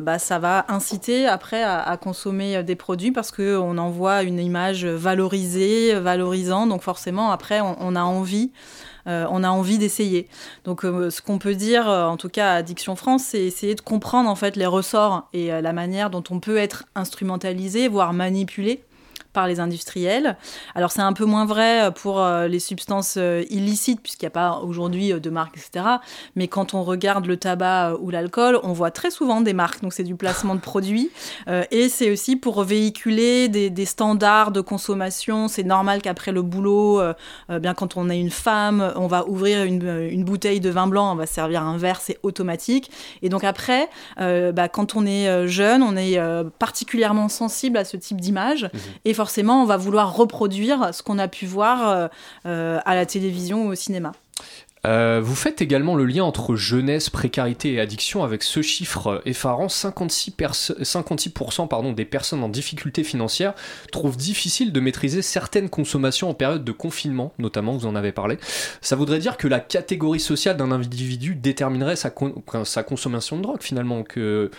[0.00, 4.86] bah, ça va inciter après à, consommer des produits parce que on envoie une image
[4.86, 6.66] valorisée, valorisant.
[6.66, 8.52] Donc forcément, après, on a envie.
[9.06, 10.28] Euh, on a envie d'essayer.
[10.64, 13.74] Donc, euh, ce qu'on peut dire, euh, en tout cas à Addiction France, c'est essayer
[13.74, 18.12] de comprendre en fait les ressorts et la manière dont on peut être instrumentalisé, voire
[18.12, 18.82] manipulé
[19.32, 20.36] par les industriels.
[20.74, 24.30] Alors c'est un peu moins vrai pour euh, les substances euh, illicites puisqu'il n'y a
[24.30, 25.84] pas aujourd'hui euh, de marques, etc.
[26.36, 29.82] Mais quand on regarde le tabac euh, ou l'alcool, on voit très souvent des marques.
[29.82, 31.10] Donc c'est du placement de produits
[31.48, 35.48] Euh, et c'est aussi pour véhiculer des, des standards de consommation.
[35.48, 37.14] C'est normal qu'après le boulot, euh,
[37.50, 40.70] euh, bien quand on est une femme, on va ouvrir une, euh, une bouteille de
[40.70, 42.90] vin blanc, on va servir un verre, c'est automatique.
[43.22, 43.88] Et donc après,
[44.20, 48.20] euh, bah, quand on est euh, jeune, on est euh, particulièrement sensible à ce type
[48.20, 48.68] d'image.
[49.04, 52.08] Et forcément, on va vouloir reproduire ce qu'on a pu voir euh,
[52.46, 54.12] euh, à la télévision ou au cinéma.
[54.86, 59.66] Euh, vous faites également le lien entre jeunesse, précarité et addiction avec ce chiffre effarant
[59.66, 63.52] 56%, perso- 56% pardon, des personnes en difficulté financière
[63.92, 68.38] trouvent difficile de maîtriser certaines consommations en période de confinement, notamment, vous en avez parlé.
[68.80, 72.10] Ça voudrait dire que la catégorie sociale d'un individu déterminerait sa,
[72.64, 74.50] sa consommation de drogue finalement, que,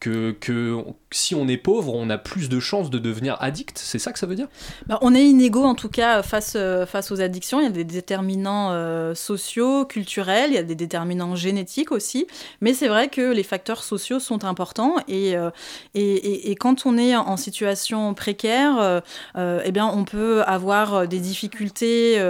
[0.00, 3.98] que, que si on est pauvre, on a plus de chances de devenir addict, c'est
[3.98, 4.48] ça que ça veut dire?
[4.86, 7.60] Bah, on est inégaux en tout cas face, euh, face aux addictions.
[7.60, 12.26] Il y a des déterminants euh, sociaux, culturels, il y a des déterminants génétiques aussi.
[12.62, 15.50] Mais c'est vrai que les facteurs sociaux sont importants et, euh,
[15.94, 19.02] et, et- quand on est en situation précaire,
[19.36, 22.20] eh bien, on peut avoir des difficultés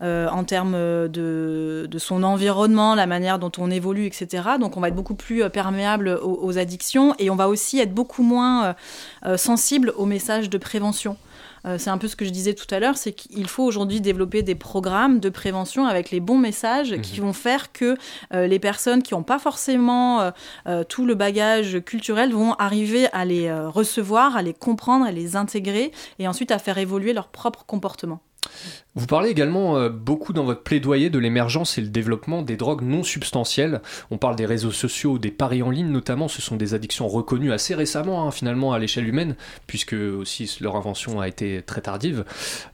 [0.00, 0.72] en termes
[1.08, 4.42] de, de son environnement, la manière dont on évolue, etc.
[4.60, 8.22] Donc on va être beaucoup plus perméable aux addictions et on va aussi être beaucoup
[8.22, 8.72] moins euh,
[9.26, 11.16] euh, sensible aux messages de prévention.
[11.66, 14.00] Euh, c'est un peu ce que je disais tout à l'heure, c'est qu'il faut aujourd'hui
[14.00, 17.96] développer des programmes de prévention avec les bons messages qui vont faire que
[18.32, 20.32] euh, les personnes qui n'ont pas forcément
[20.66, 25.12] euh, tout le bagage culturel vont arriver à les euh, recevoir, à les comprendre, à
[25.12, 28.20] les intégrer et ensuite à faire évoluer leur propre comportement.
[28.94, 32.82] Vous parlez également euh, beaucoup dans votre plaidoyer de l'émergence et le développement des drogues
[32.82, 33.80] non substantielles.
[34.10, 36.26] On parle des réseaux sociaux, des paris en ligne notamment.
[36.26, 40.76] Ce sont des addictions reconnues assez récemment, hein, finalement, à l'échelle humaine, puisque aussi leur
[40.76, 42.24] invention a été très tardive.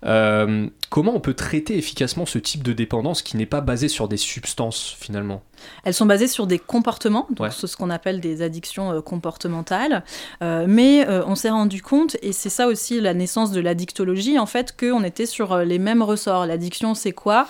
[0.07, 4.09] Euh, comment on peut traiter efficacement ce type de dépendance qui n'est pas basée sur
[4.09, 5.43] des substances, finalement?
[5.85, 7.51] Elles sont basées sur des comportements, donc Ouais.
[7.51, 10.05] ce qu'on appelle des addictions euh, comportementales.
[10.43, 14.39] Euh, mais euh, on s'est rendu compte, et c'est ça aussi la naissance de l'addictologie,
[14.39, 16.47] en fait, qu'on était sur les mêmes ressorts.
[16.47, 17.47] L'addiction, c'est quoi?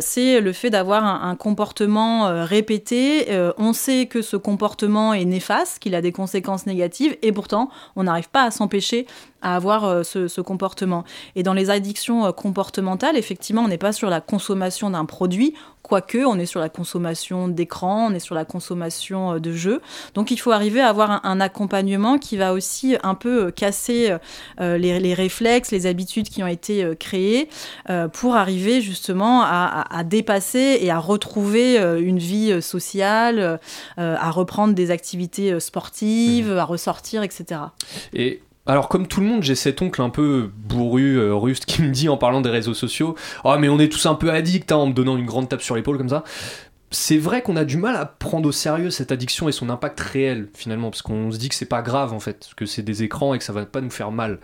[0.00, 3.26] C'est le fait d'avoir un, un comportement répété.
[3.58, 8.04] On sait que ce comportement est néfaste, qu'il a des conséquences négatives, et pourtant, on
[8.04, 9.06] n'arrive pas à s'empêcher
[9.40, 11.04] à avoir ce, ce comportement.
[11.36, 15.54] Et dans les addictions comportementales, effectivement, on n'est pas sur la consommation d'un produit,
[15.88, 19.80] quoique on est sur la consommation d'écran, on est sur la consommation euh, de jeux.
[20.14, 23.50] Donc il faut arriver à avoir un, un accompagnement qui va aussi un peu euh,
[23.50, 24.14] casser
[24.60, 27.48] euh, les, les réflexes, les habitudes qui ont été euh, créées
[27.90, 29.46] euh, pour arriver justement à,
[29.88, 33.38] à- à dépasser et à retrouver euh, une vie euh, sociale,
[33.98, 37.60] euh, à reprendre des activités euh, sportives, à ressortir, etc.
[38.12, 41.80] Et alors, comme tout le monde, j'ai cet oncle un peu bourru, euh, ruste, qui
[41.80, 44.70] me dit en parlant des réseaux sociaux Ah, mais on est tous un peu addicts,
[44.70, 46.22] hein, en me donnant une grande tape sur l'épaule comme ça.
[46.90, 49.98] C'est vrai qu'on a du mal à prendre au sérieux cette addiction et son impact
[50.00, 53.02] réel, finalement, parce qu'on se dit que c'est pas grave, en fait, que c'est des
[53.02, 54.38] écrans et que ça va pas nous faire mal.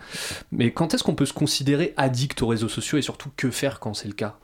[0.51, 3.79] Mais quand est-ce qu'on peut se considérer addict aux réseaux sociaux et surtout que faire
[3.79, 4.39] quand c'est le cas?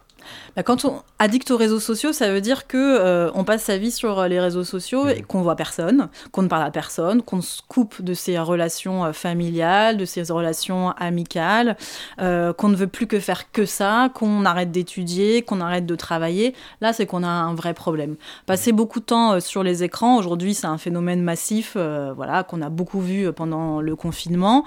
[0.56, 3.78] Bah, Quand on addict aux réseaux sociaux, ça veut dire que euh, on passe sa
[3.78, 7.22] vie sur euh, les réseaux sociaux et qu'on voit personne, qu'on ne parle à personne,
[7.22, 11.78] qu'on se coupe de ses relations euh, familiales, de ses relations amicales,
[12.20, 15.96] euh, qu'on ne veut plus que faire que ça, qu'on arrête d'étudier, qu'on arrête de
[15.96, 16.54] travailler.
[16.82, 18.16] Là, c'est qu'on a un vrai problème.
[18.46, 22.62] Passer beaucoup de temps sur les écrans, aujourd'hui, c'est un phénomène massif, euh, voilà, qu'on
[22.62, 24.66] a beaucoup vu pendant le confinement.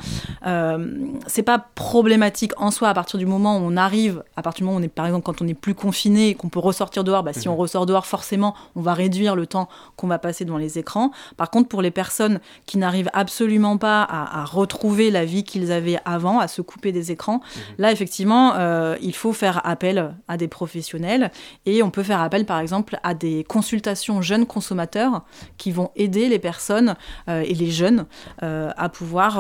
[1.27, 4.65] C'est pas problématique en soi à partir du moment où on arrive, à partir du
[4.65, 7.05] moment où on est, par exemple, quand on n'est plus confiné et qu'on peut ressortir
[7.05, 10.45] dehors, bah, si on ressort dehors, forcément, on va réduire le temps qu'on va passer
[10.45, 11.11] devant les écrans.
[11.37, 15.73] Par contre, pour les personnes qui n'arrivent absolument pas à, à retrouver la vie qu'ils
[15.73, 17.41] avaient avant, à se couper des écrans,
[17.79, 21.31] là, effectivement, euh, il faut faire appel à des professionnels
[21.67, 25.23] et on peut faire appel, par exemple, à des consultations jeunes consommateurs
[25.59, 26.97] qui vont aider les personnes
[27.29, 28.07] euh, et les jeunes
[28.43, 29.35] euh, à pouvoir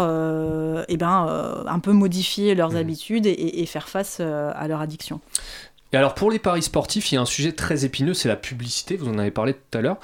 [0.88, 5.20] eh ben, un peu modifier leurs habitudes et, faire face à leur addiction.
[5.94, 8.34] Et alors pour les paris sportifs, il y a un sujet très épineux, c'est la
[8.34, 9.98] publicité, vous en avez parlé tout à l'heure.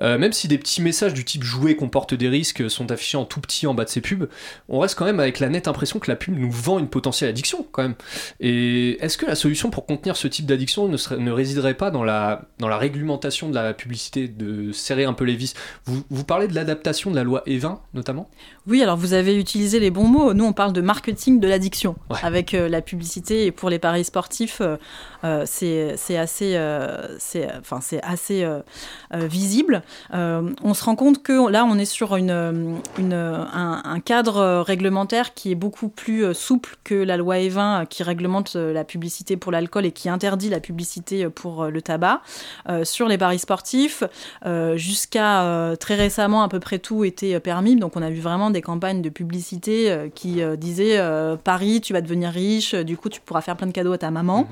[0.00, 3.26] Euh, même si des petits messages du type jouer comporte des risques sont affichés en
[3.26, 4.26] tout petit en bas de ces pubs,
[4.70, 7.28] on reste quand même avec la nette impression que la pub nous vend une potentielle
[7.28, 7.94] addiction quand même.
[8.40, 11.90] Et est-ce que la solution pour contenir ce type d'addiction ne, serait- ne résiderait pas
[11.90, 15.52] dans la, dans la réglementation de la publicité, de serrer un peu les vis?
[15.84, 18.30] Vous, vous parlez de l'adaptation de la loi E20 notamment?
[18.66, 20.32] Oui, alors vous avez utilisé les bons mots.
[20.32, 22.16] Nous, on parle de marketing de l'addiction Ouais.
[22.22, 23.44] avec euh, la publicité.
[23.44, 24.76] Et pour les paris sportifs, euh,
[25.24, 27.06] euh, c'est c'est assez, euh,
[27.60, 28.60] enfin, c'est assez euh,
[29.14, 29.82] euh, visible.
[30.12, 32.52] Euh, on se rend compte que là, on est sur une, euh,
[32.98, 37.36] une, un, un cadre euh, réglementaire qui est beaucoup plus euh, souple que la loi
[37.36, 41.30] E20 euh, qui réglemente euh, la publicité pour l'alcool et qui interdit la publicité euh,
[41.30, 42.22] pour euh, le tabac.
[42.68, 44.04] Euh, sur les paris sportifs,
[44.46, 47.76] euh, jusqu'à euh, très récemment, à peu près tout était euh, permis.
[47.76, 51.80] Donc, on a vu vraiment des campagnes de publicité euh, qui euh, disaient euh, Paris,
[51.80, 54.10] tu vas devenir riche, euh, du coup, tu pourras faire plein de cadeaux à ta
[54.10, 54.46] maman.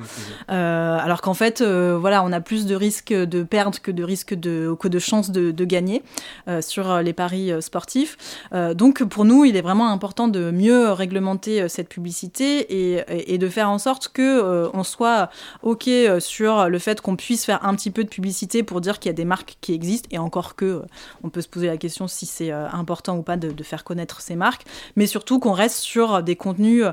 [0.73, 4.03] Euh, alors qu'en fait, euh, voilà, on a plus de risques de perdre que de
[4.03, 6.03] risques de, que de chances de, gagner
[6.49, 8.17] euh, sur les paris sportifs.
[8.53, 13.71] Donc, pour nous, il est vraiment important de mieux réglementer cette publicité et, de faire
[13.71, 15.31] en sorte que on soit
[15.63, 19.09] ok sur le fait qu'on puisse faire un petit peu de publicité pour dire qu'il
[19.09, 20.83] y a des marques qui existent et encore que
[21.23, 24.35] on peut se poser la question si c'est important ou pas de, faire connaître ces
[24.35, 24.65] marques,
[24.97, 26.85] mais surtout qu'on reste sur des contenus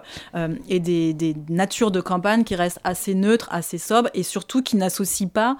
[0.69, 4.75] et des, des natures de campagne qui restent assez neutres, assez sobres et surtout qui
[4.75, 5.57] n'associent pas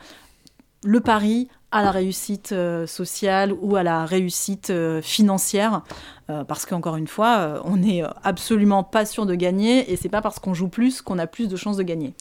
[0.84, 5.84] le pari à la réussite euh, sociale ou à la réussite euh, financière
[6.30, 10.22] euh, parce qu'encore une fois on n'est absolument pas sûr de gagner et c'est pas
[10.22, 12.14] parce qu'on joue plus qu'on a plus de chances de gagner.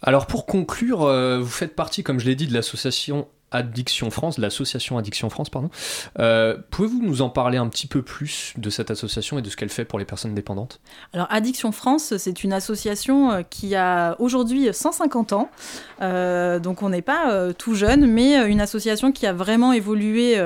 [0.00, 1.06] Alors pour conclure,
[1.40, 5.70] vous faites partie, comme je l'ai dit, de l'association Addiction France, l'association Addiction France, pardon.
[6.18, 9.56] Euh, Pouvez-vous nous en parler un petit peu plus de cette association et de ce
[9.56, 10.80] qu'elle fait pour les personnes dépendantes?
[11.12, 15.50] Alors Addiction France, c'est une association euh, qui a aujourd'hui 150 ans,
[16.00, 20.36] Euh, donc on n'est pas euh, tout jeune, mais une association qui a vraiment évolué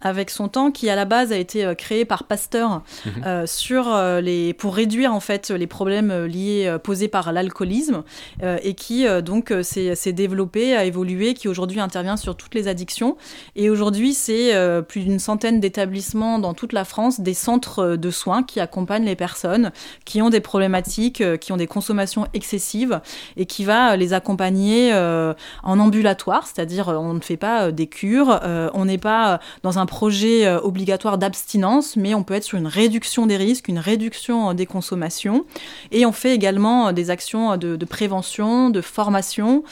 [0.00, 3.46] avec son temps, qui à la base a été créée par Pasteur Mhm.
[3.46, 8.02] sur les pour réduire en fait les problèmes liés posés par l'alcoolisme
[8.42, 13.16] et qui donc s'est s'est développée, a évolué, qui aujourd'hui intervient sur toutes les addictions.
[13.54, 17.96] Et aujourd'hui, c'est euh, plus d'une centaine d'établissements dans toute la France, des centres euh,
[17.96, 19.70] de soins qui accompagnent les personnes
[20.04, 23.00] qui ont des problématiques, euh, qui ont des consommations excessives
[23.36, 28.40] et qui va les accompagner en ambulatoire, c'est-à-dire on ne fait pas des cures,
[28.72, 33.26] on n'est pas dans un projet obligatoire d'abstinence, mais on peut être sur une réduction
[33.26, 35.44] des risques, une réduction des consommations.
[35.92, 39.64] Et on fait également des actions de, prévention, de formation,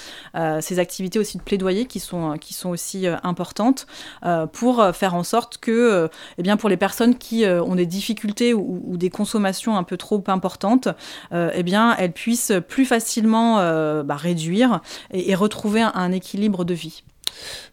[0.61, 3.87] ces activités aussi de plaidoyer qui sont, qui sont aussi euh, importantes
[4.27, 7.63] euh, pour euh, faire en sorte que, euh, eh bien, pour les personnes qui euh,
[7.63, 10.89] ont des difficultés ou, ou des consommations un peu trop importantes,
[11.33, 16.13] euh, eh bien, elles puissent plus facilement euh, bah, réduire et, et retrouver un, un
[16.13, 17.03] équilibre de vie.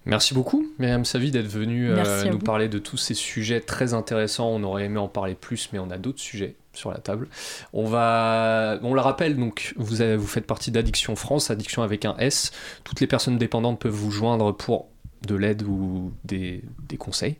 [0.06, 2.40] Merci beaucoup, Myriam Savi, d'être venue euh, nous vous.
[2.40, 4.50] parler de tous ces sujets très intéressants.
[4.50, 7.28] On aurait aimé en parler plus, mais on a d'autres sujets sur la table.
[7.74, 12.16] On va, on le rappelle, donc vous, vous faites partie d'Addiction France, Addiction avec un
[12.18, 12.52] S.
[12.84, 14.88] Toutes les personnes dépendantes peuvent vous joindre pour
[15.28, 17.38] de l'aide ou des, des conseils.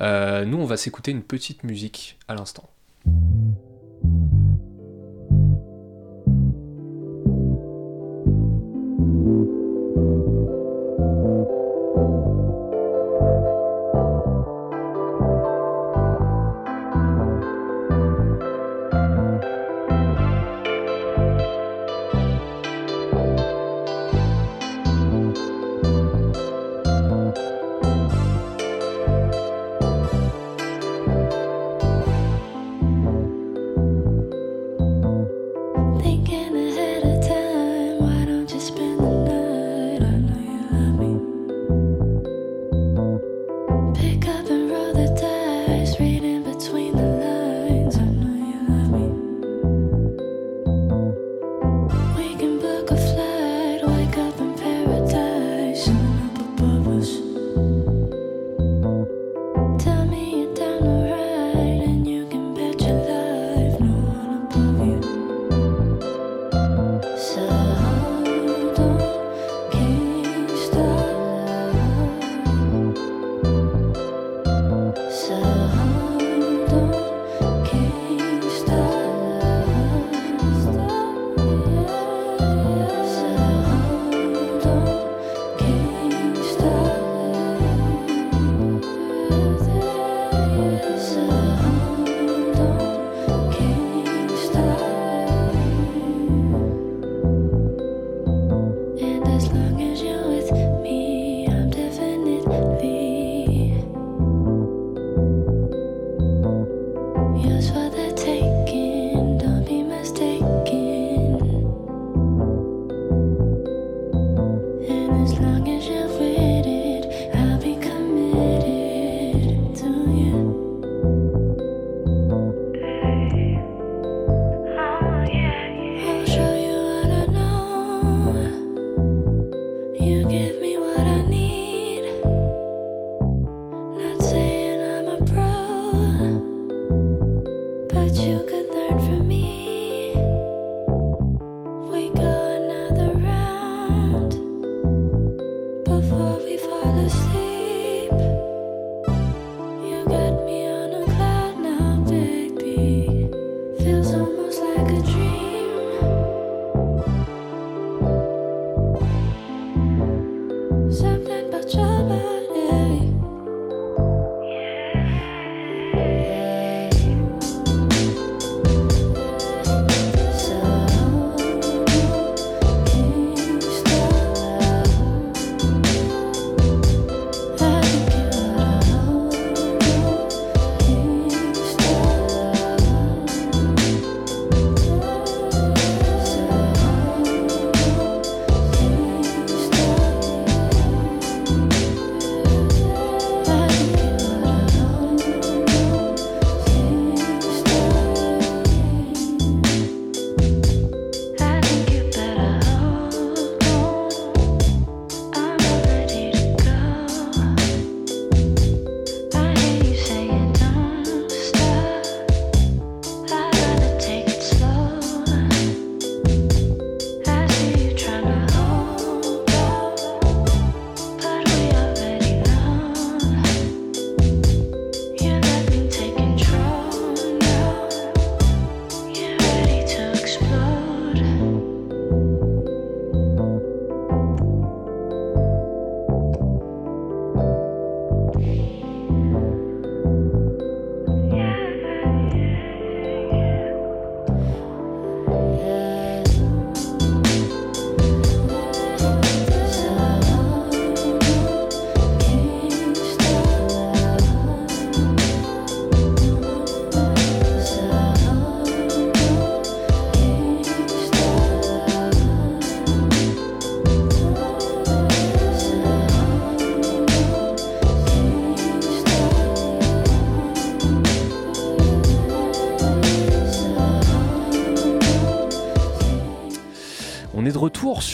[0.00, 2.68] Euh, nous, on va s'écouter une petite musique à l'instant.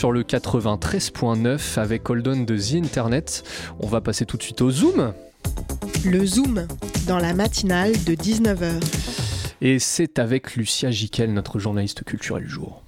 [0.01, 3.43] Sur le 93.9 avec Holdon de The Internet.
[3.79, 5.13] On va passer tout de suite au Zoom.
[6.03, 6.65] Le Zoom,
[7.07, 8.81] dans la matinale de 19h.
[9.61, 12.81] Et c'est avec Lucia Jiquel, notre journaliste culturel du jour.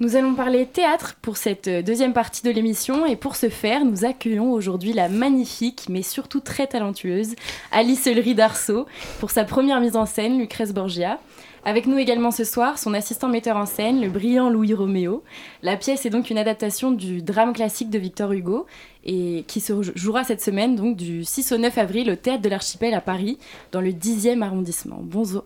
[0.00, 4.06] Nous allons parler théâtre pour cette deuxième partie de l'émission et pour ce faire, nous
[4.06, 7.34] accueillons aujourd'hui la magnifique mais surtout très talentueuse
[7.70, 8.86] Alice Ellery d'Arceau
[9.20, 11.18] pour sa première mise en scène, Lucrèce Borgia.
[11.66, 15.24] Avec nous également ce soir, son assistant metteur en scène, le brillant Louis Roméo.
[15.62, 18.66] La pièce est donc une adaptation du drame classique de Victor Hugo
[19.04, 22.48] et qui se jouera cette semaine, donc du 6 au 9 avril au Théâtre de
[22.48, 23.38] l'Archipel à Paris,
[23.72, 25.00] dans le 10e arrondissement.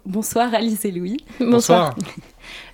[0.04, 1.16] Bonsoir Alice et Louis.
[1.40, 1.96] Bonsoir.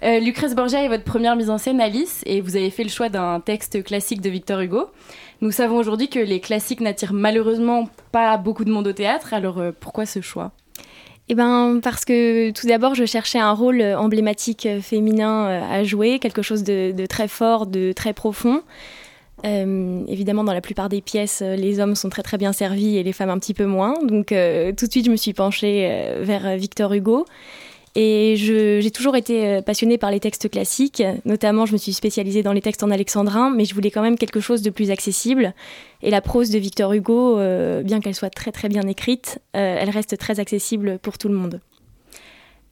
[0.03, 2.89] Euh, Lucrèce Borgia est votre première mise en scène, Alice, et vous avez fait le
[2.89, 4.87] choix d'un texte classique de Victor Hugo.
[5.43, 9.59] Nous savons aujourd'hui que les classiques n'attirent malheureusement pas beaucoup de monde au théâtre, alors
[9.59, 10.53] euh, pourquoi ce choix?
[11.29, 15.61] Eh ben, parce que tout d'abord, je cherchais un rôle euh, emblématique euh, féminin euh,
[15.69, 18.63] à jouer, quelque chose de, très fort, de très profond.
[19.45, 23.13] Évidemment, dans la plupart des pièces, les hommes sont très très bien servis et les
[23.13, 23.95] femmes un petit peu moins.
[24.03, 25.89] Donc, tout de suite, je me suis penchée
[26.23, 27.27] vers Victor Hugo.
[27.99, 31.03] Et j'ai toujours été euh, passionnée par les textes classiques.
[31.25, 34.19] Notamment, je me suis spécialisée dans les textes en alexandrin, mais je voulais quand même
[34.19, 35.55] quelque chose de plus accessible.
[36.03, 39.79] Et la prose de Victor Hugo, euh, bien qu'elle soit très très bien écrite, euh,
[39.81, 41.61] elle reste très accessible pour tout le monde.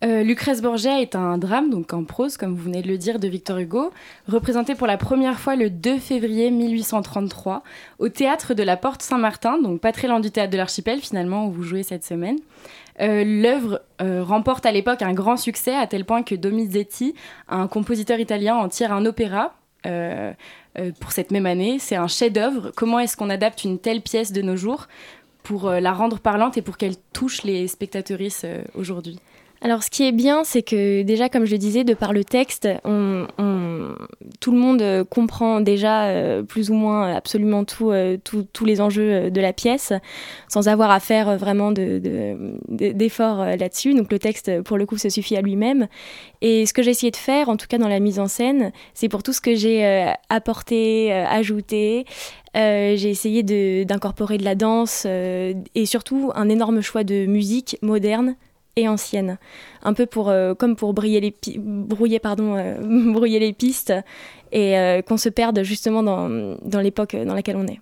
[0.03, 3.27] Lucrèce Borgia est un drame, donc en prose, comme vous venez de le dire, de
[3.27, 3.91] Victor Hugo,
[4.29, 7.63] représenté pour la première fois le 2 février 1833
[7.99, 11.47] au théâtre de la Porte Saint-Martin, donc pas très loin du théâtre de l'Archipel finalement,
[11.47, 12.37] où vous jouez cette semaine.
[13.01, 17.15] Euh, L'œuvre euh, remporte à l'époque un grand succès, à tel point que Donizetti,
[17.49, 19.55] un compositeur italien, en tire un opéra.
[19.87, 20.33] euh,
[21.01, 22.73] pour cette même année, c'est un chef-d'œuvre.
[22.75, 24.89] Comment est-ce qu'on adapte une telle pièce de nos jours
[25.43, 29.19] pour la rendre parlante et pour qu'elle touche les spectatrices euh, aujourd'hui?
[29.67, 32.23] Alors, ce qui est bien, c'est que déjà, comme je le disais, de par le
[32.23, 38.65] texte, tout le monde euh, comprend déjà euh, plus ou moins absolument tout, euh, tous
[38.67, 39.95] les enjeux de la pièce,
[40.49, 43.95] sans avoir à faire vraiment de- de- de- d'efforts là-dessus.
[43.95, 45.89] Donc, le texte, pour le coup, se suffit à lui-même.
[46.43, 48.71] Et ce que j'ai essayé de faire, en tout cas dans la mise en scène,
[48.93, 52.05] c'est pour tout ce que j'ai apporté, ajouté.
[52.55, 53.43] j'ai essayé
[53.87, 58.37] d'incorporer de la danse et surtout un énorme choix de musique moderne
[58.77, 59.39] et ancienne,
[59.83, 62.77] un peu pour euh, comme pour brouiller les pi- brouiller pardon euh,
[63.13, 63.93] brouiller les pistes
[64.53, 67.81] et euh, qu'on se perde justement dans, dans l'époque dans laquelle on est.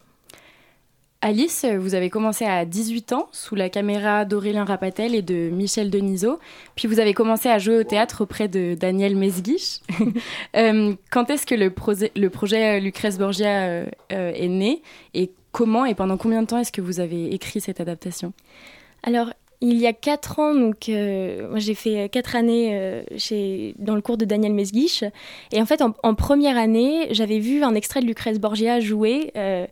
[1.24, 5.88] Alice, vous avez commencé à 18 ans sous la caméra d'Aurélien Rapatel et de Michel
[5.88, 6.40] Denisot,
[6.74, 9.82] puis vous avez commencé à jouer au théâtre auprès de Daniel Mesguich.
[10.52, 14.82] Quand est-ce que le, proje- le projet Lucrèce Borgia est né
[15.14, 18.32] et comment et pendant combien de temps est-ce que vous avez écrit cette adaptation?
[19.04, 19.32] Alors
[19.64, 24.00] il y a quatre ans, donc euh, j'ai fait quatre années euh, chez, dans le
[24.02, 25.04] cours de Daniel Mesguich.
[25.52, 29.66] Et en fait, en, première année, j'avais vu un extrait de Lucrèce Borgia jouer euh,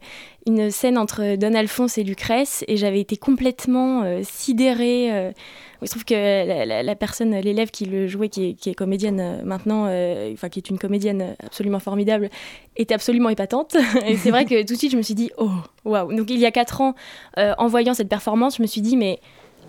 [0.47, 5.09] une scène entre Don Alphonse et Lucrèce, et j'avais été complètement euh, sidérée.
[5.13, 5.33] euh.
[5.83, 8.75] il se trouve que la, la- personne, l'élève qui le jouait, qui est, qui est
[8.75, 12.31] comédienne euh, maintenant, euh, enfin qui est une comédienne absolument formidable,
[12.77, 13.77] était absolument épatante.
[14.07, 15.51] et c'est vrai que tout de suite, je me suis dit, oh,
[15.85, 16.15] waouh.
[16.15, 16.95] Donc il y a quatre ans,
[17.39, 19.19] euh, en voyant cette performance, je me suis dit, mais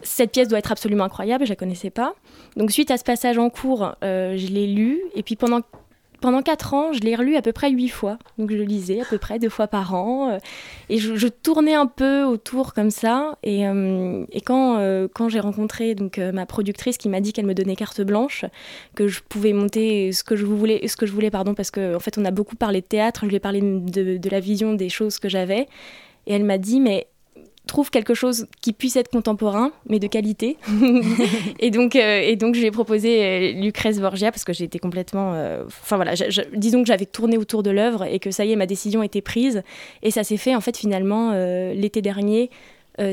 [0.03, 2.15] cette pièce doit être absolument incroyable, je la connaissais pas.
[2.55, 5.61] Donc suite à ce passage en cours, euh, je l'ai lu et puis pendant
[6.19, 8.19] pendant quatre ans, je l'ai relu à peu près huit fois.
[8.37, 10.37] Donc je le lisais à peu près deux fois par an euh,
[10.87, 13.39] et je, tournais un peu autour comme ça.
[13.41, 14.77] Et, euh, quand
[15.15, 18.45] quand j'ai rencontré donc ma productrice qui m'a dit qu'elle me donnait carte blanche,
[18.93, 21.95] que je pouvais monter ce que je voulais, ce que je voulais pardon, parce qu'en
[21.95, 24.73] en fait on a beaucoup parlé de théâtre, je lui ai parlé de la vision
[24.73, 25.67] des choses que j'avais
[26.27, 27.07] et elle m'a dit mais
[27.71, 30.57] trouve quelque chose qui puisse être contemporain, mais de qualité.
[31.59, 34.65] et, donc, euh, et donc, je lui ai proposé euh, Lucrèce Borgia parce que j'ai
[34.65, 35.33] été complètement.
[35.33, 38.45] euh, Enfin voilà, je- je- disons que j'avais tourné autour de l'œuvre et que ça
[38.45, 39.63] y est, ma décision était prise.
[40.03, 42.49] Et ça s'est fait en fait finalement euh, l'été dernier.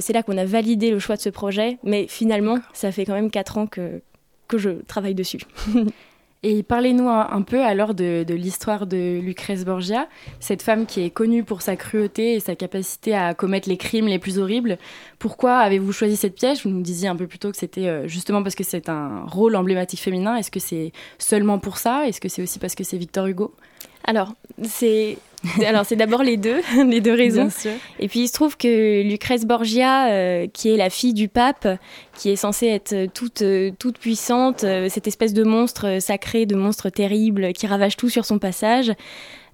[0.00, 3.14] C'est là qu'on a validé le choix de ce projet, mais finalement, ça fait quand
[3.14, 4.02] même quatre ans que,
[4.46, 5.38] que je travaille dessus.
[6.44, 10.08] Et parlez-nous un, peu alors de, de l'histoire de Lucrèce Borgia,
[10.38, 14.06] cette femme qui est connue pour sa cruauté et sa capacité à commettre les crimes
[14.06, 14.78] les plus horribles.
[15.18, 16.64] Pourquoi avez-vous choisi cette pièce?
[16.64, 19.24] Vous nous disiez un peu plus tôt que c'était euh, justement parce que c'est un
[19.26, 20.36] rôle emblématique féminin.
[20.36, 22.06] Est-ce que c'est seulement pour ça?
[22.06, 23.52] Est-ce que c'est aussi parce que c'est Victor Hugo?
[24.04, 25.18] Alors, c'est.
[25.64, 27.48] Alors, c'est d'abord les deux, les deux raisons.
[28.00, 31.68] Et puis il se trouve que Lucrèce Borgia, euh, qui est la fille du pape,
[32.14, 36.56] qui est censée être toute, euh, toute puissante, euh, cette espèce de monstre sacré, de
[36.56, 38.92] monstre terrible qui ravage tout sur son passage,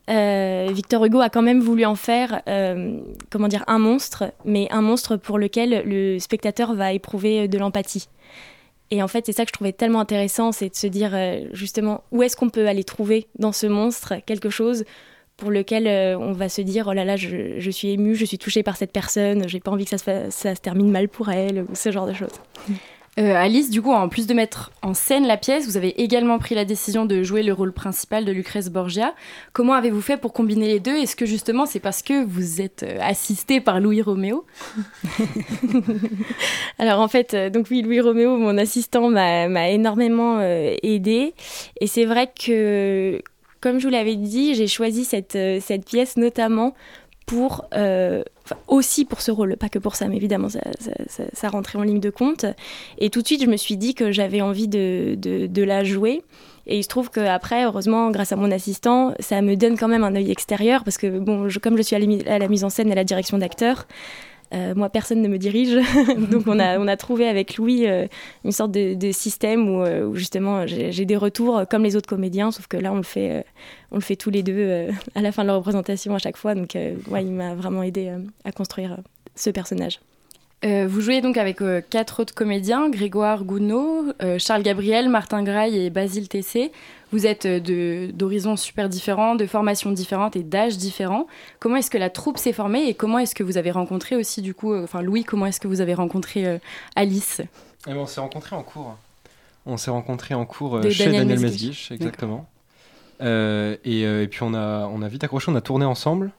[0.08, 2.42] euh, Victor Hugo a quand même voulu en faire,
[3.30, 8.08] comment dire, un monstre, mais un monstre pour lequel le spectateur va éprouver de l'empathie.
[8.94, 11.40] Et en fait, c'est ça que je trouvais tellement intéressant, c'est de se dire euh,
[11.52, 14.84] justement où est-ce qu'on peut aller trouver dans ce monstre quelque chose
[15.36, 18.24] pour lequel euh, on va se dire oh là là, je, je suis émue, je
[18.24, 21.08] suis touchée par cette personne, j'ai pas envie que ça se, ça se termine mal
[21.08, 22.30] pour elle, ou ce genre de choses.
[23.18, 26.38] Euh, Alice, du coup, en plus de mettre en scène la pièce, vous avez également
[26.38, 29.14] pris la décision de jouer le rôle principal de Lucrèce Borgia.
[29.52, 30.96] Comment avez-vous fait pour combiner les deux?
[30.96, 34.44] Est-ce que justement c'est parce que vous êtes euh, assisté par Louis Roméo?
[36.80, 41.34] Alors en fait, euh, donc oui, Louis Roméo, mon assistant, m'a énormément euh, aidé.
[41.80, 43.22] Et c'est vrai que,
[43.60, 46.74] comme je vous l'avais dit, j'ai choisi cette, cette pièce notamment
[47.26, 48.22] pour, euh,
[48.68, 50.60] aussi pour ce rôle, pas que pour ça, mais évidemment, ça,
[51.32, 52.44] ça, rentrait en ligne de compte.
[52.98, 56.22] Et tout de suite, je me suis dit que j'avais envie de, de, la jouer.
[56.66, 60.04] Et il se trouve qu'après, heureusement, grâce à mon assistant, ça me donne quand même
[60.04, 62.64] un œil extérieur, parce que bon, je- comme je suis à la, à la mise
[62.64, 63.86] en scène et à la direction d'acteur,
[64.52, 65.74] euh, moi, personne ne me dirige.
[66.30, 68.06] Donc, on a, on a trouvé avec Louis euh,
[68.44, 72.50] une sorte de, système où, euh, où justement j'ai des retours comme les autres comédiens,
[72.50, 73.44] sauf que là, on le fait,
[73.90, 76.54] on le fait tous les deux à la fin de la représentation à chaque fois.
[76.54, 78.12] Donc, ouais, il m'a vraiment aidé
[78.44, 78.98] à construire
[79.34, 80.00] ce personnage.
[80.62, 81.58] Vous jouez donc avec
[81.90, 86.72] quatre autres comédiens, Grégoire Gounod, Charles Gabriel, Martin Graille et Basile Tessé.
[87.14, 91.28] Vous êtes euh, d'horizons super différents, de formations différentes et d'âges différents.
[91.60, 94.42] Comment est-ce que la troupe s'est formée et comment est-ce que vous avez rencontré aussi
[94.42, 96.58] du coup, euh, enfin Louis, comment est-ce que vous avez rencontré euh,
[96.96, 97.40] Alice?
[97.86, 98.96] Eh ben, on s'est rencontrés en cours.
[99.64, 101.92] On s'est rencontrés en cours De chez Daniel Daniel, Mesguich.
[101.92, 102.48] Exactement.
[103.20, 106.32] Euh, et, et puis on a, on a vite accroché, on a tourné ensemble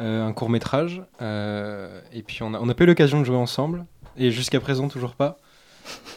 [0.00, 1.02] euh, un court métrage.
[1.20, 3.86] et puis on n'a on a pas eu l'occasion de jouer ensemble.
[4.16, 5.38] Et jusqu'à présent, toujours pas.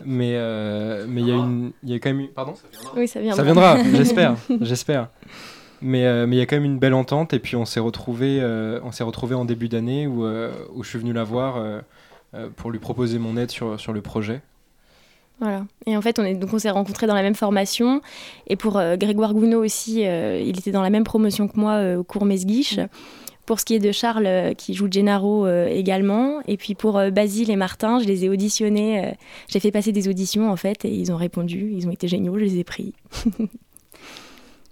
[0.05, 2.53] Mais euh, mais il y a une, il y a quand même, eu- pardon.
[2.95, 3.37] Oui, ça viendra.
[3.37, 5.09] Ça viendra, j'espère, j'espère.
[5.81, 7.79] Mais euh, mais il y a quand même une belle entente et puis on s'est
[7.79, 8.41] retrouvé,
[8.83, 11.79] on s'est retrouvé en début d'année où euh, où je suis venu la voir euh,
[12.35, 14.41] euh, pour lui proposer mon aide sur sur le projet.
[15.39, 15.63] Voilà.
[15.85, 18.01] Et en fait, on est donc on s'est rencontrés dans la même formation.
[18.47, 21.75] Et pour euh, Grégoire Gounod aussi, euh, il était dans la même promotion que moi
[21.75, 22.77] euh, au cours Mesguich.
[23.49, 26.39] Pour ce qui est de Charles, euh, qui joue Gennaro euh, également.
[26.47, 29.15] Et puis pour euh, Basile et Martin, je les ai auditionnés.
[29.47, 31.71] J'ai fait passer des auditions en fait, et ils ont répondu.
[31.75, 32.93] Ils ont été géniaux, je les ai pris.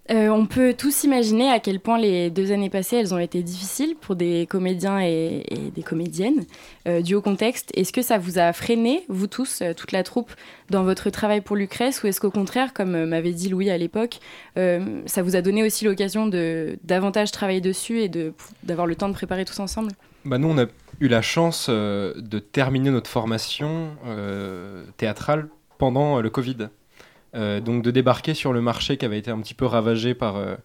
[0.10, 3.44] Euh, on peut tous imaginer à quel point les deux années passées, elles ont été
[3.44, 5.44] difficiles pour des comédiens et,
[5.76, 6.46] des comédiennes,
[6.88, 7.72] euh, dû au contexte.
[7.76, 10.32] Est-ce que ça vous a freiné, vous tous, euh, toute la troupe,
[10.70, 13.78] dans votre travail pour Lucrèce, ou est-ce qu'au contraire, comme euh, m'avait dit Louis à
[13.78, 14.20] l'époque,
[14.56, 18.10] ça vous a donné aussi l'occasion de davantage travailler dessus et
[18.64, 19.92] d'avoir le temps de préparer tous ensemble?
[20.26, 20.66] Bah nous, on a
[21.00, 23.92] eu la chance de terminer notre formation
[24.98, 25.48] théâtrale
[25.78, 26.70] pendant le Covid.
[27.36, 30.38] Euh, donc de débarquer sur le marché qui avait été un petit peu ravagé par,
[30.38, 30.56] euh,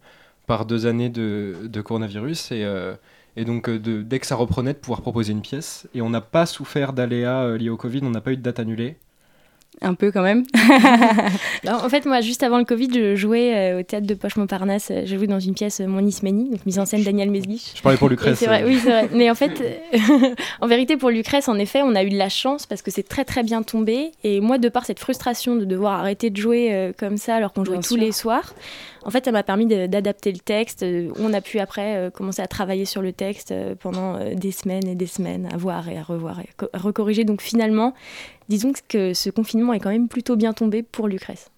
[0.66, 2.52] deux années de, coronavirus.
[2.52, 2.94] Et, euh,
[3.36, 5.88] donc dès que ça reprenait, de pouvoir proposer une pièce.
[5.94, 8.60] Et on n'a pas souffert d'aléas liés au Covid, on n'a pas eu de date
[8.60, 8.96] annulée.
[9.80, 10.44] Un peu quand même.
[11.66, 14.36] Alors, en fait, moi, juste avant le Covid, je jouais euh, au théâtre de Poche
[14.36, 14.90] Montparnasse.
[14.90, 17.72] Euh, J'ai joué dans une pièce euh, Mon Ismanie, donc mise en scène Daniel Mesguich.
[17.76, 18.38] Je parlais pour Lucrèce.
[18.38, 19.08] c'est vrai, euh, oui, c'est vrai.
[19.12, 19.60] Mais en fait,
[20.60, 23.02] en vérité, pour Lucrèce, en effet, on a eu de la chance parce que c'est
[23.08, 24.12] très très bien tombé.
[24.22, 27.52] Et moi, de par cette frustration de devoir arrêter de jouer euh, comme ça alors
[27.52, 28.04] qu'on jouait Bien tous sûr.
[28.04, 28.54] les soirs,
[29.04, 30.84] en fait, ça m'a permis d'adapter le texte.
[31.18, 34.86] On a pu après euh, commencer à travailler sur le texte pendant euh, des semaines
[34.86, 37.24] et des semaines, à voir et à revoir et à recorriger.
[37.24, 37.94] Donc finalement,
[38.52, 41.50] disons que ce confinement est quand même plutôt bien tombé pour Lucrèce.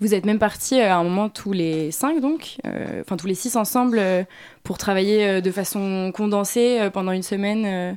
[0.00, 3.26] Vous êtes même partis euh, à un moment tous les cinq, donc, euh, enfin tous
[3.26, 4.22] les six ensemble, euh,
[4.62, 7.92] pour travailler euh, de façon condensée euh, pendant une semaine euh,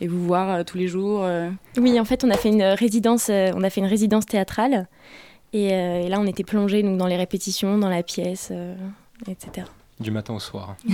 [0.00, 1.24] et vous voir euh, tous les jours.
[1.24, 1.50] euh.
[1.76, 4.86] Oui, en fait, on a fait une résidence, euh, on a fait une résidence théâtrale.
[5.52, 8.76] Et, euh, et là, on était plongé donc dans les répétitions, dans la pièce, euh,
[9.26, 9.66] etc.
[9.98, 10.76] Du matin au soir.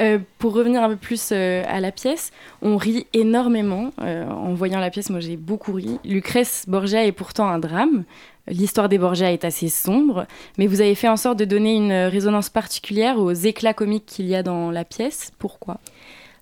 [0.00, 2.32] Euh, pour revenir un peu plus euh, à la pièce,
[2.62, 3.92] on rit énormément.
[4.00, 5.98] Euh, en voyant la pièce, moi j'ai beaucoup ri.
[6.04, 8.04] Lucrèce Borgia est pourtant un drame.
[8.46, 10.26] L'histoire des Borgia est assez sombre,
[10.58, 14.26] mais vous avez fait en sorte de donner une résonance particulière aux éclats comiques qu'il
[14.26, 15.30] y a dans la pièce.
[15.38, 15.80] Pourquoi?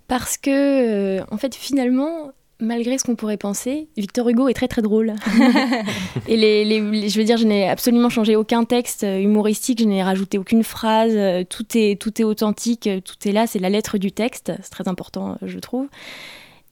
[0.08, 2.32] Parce que, en fait, finalement,
[2.62, 5.14] malgré ce qu'on pourrait penser, Victor Hugo est très très drôle.
[6.28, 9.84] et les, les- les- je veux dire, je n'ai absolument changé aucun texte humoristique, je
[9.84, 13.58] n'ai rajouté aucune phrase, euh, tout est, tout est authentique, euh, tout est là, c'est
[13.58, 15.88] la lettre du texte, c'est très important, euh, je trouve.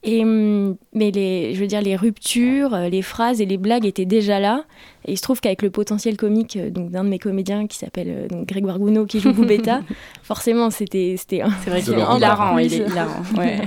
[0.03, 3.85] Et, hum, mais les, je veux dire, les ruptures, euh, les phrases et les blagues
[3.85, 4.63] étaient déjà là.
[5.05, 7.77] Et il se trouve qu'avec le potentiel comique euh, donc d'un de mes comédiens qui
[7.77, 9.81] s'appelle euh, donc Grégoire Gounod qui joue Boubetta,
[10.23, 12.63] forcément c'était c'était C'est vrai qu'il est hilarant, Barra.
[12.63, 13.21] il est hilarant.
[13.37, 13.59] ouais.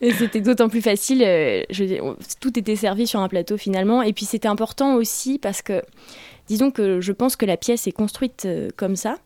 [0.00, 1.18] et c'était d'autant plus facile.
[1.18, 4.02] je veux dire, on- tout était servi sur un plateau finalement.
[4.02, 5.82] Et puis c'était important aussi parce que,
[6.46, 8.46] disons que je pense que la pièce est construite
[8.76, 9.16] comme ça.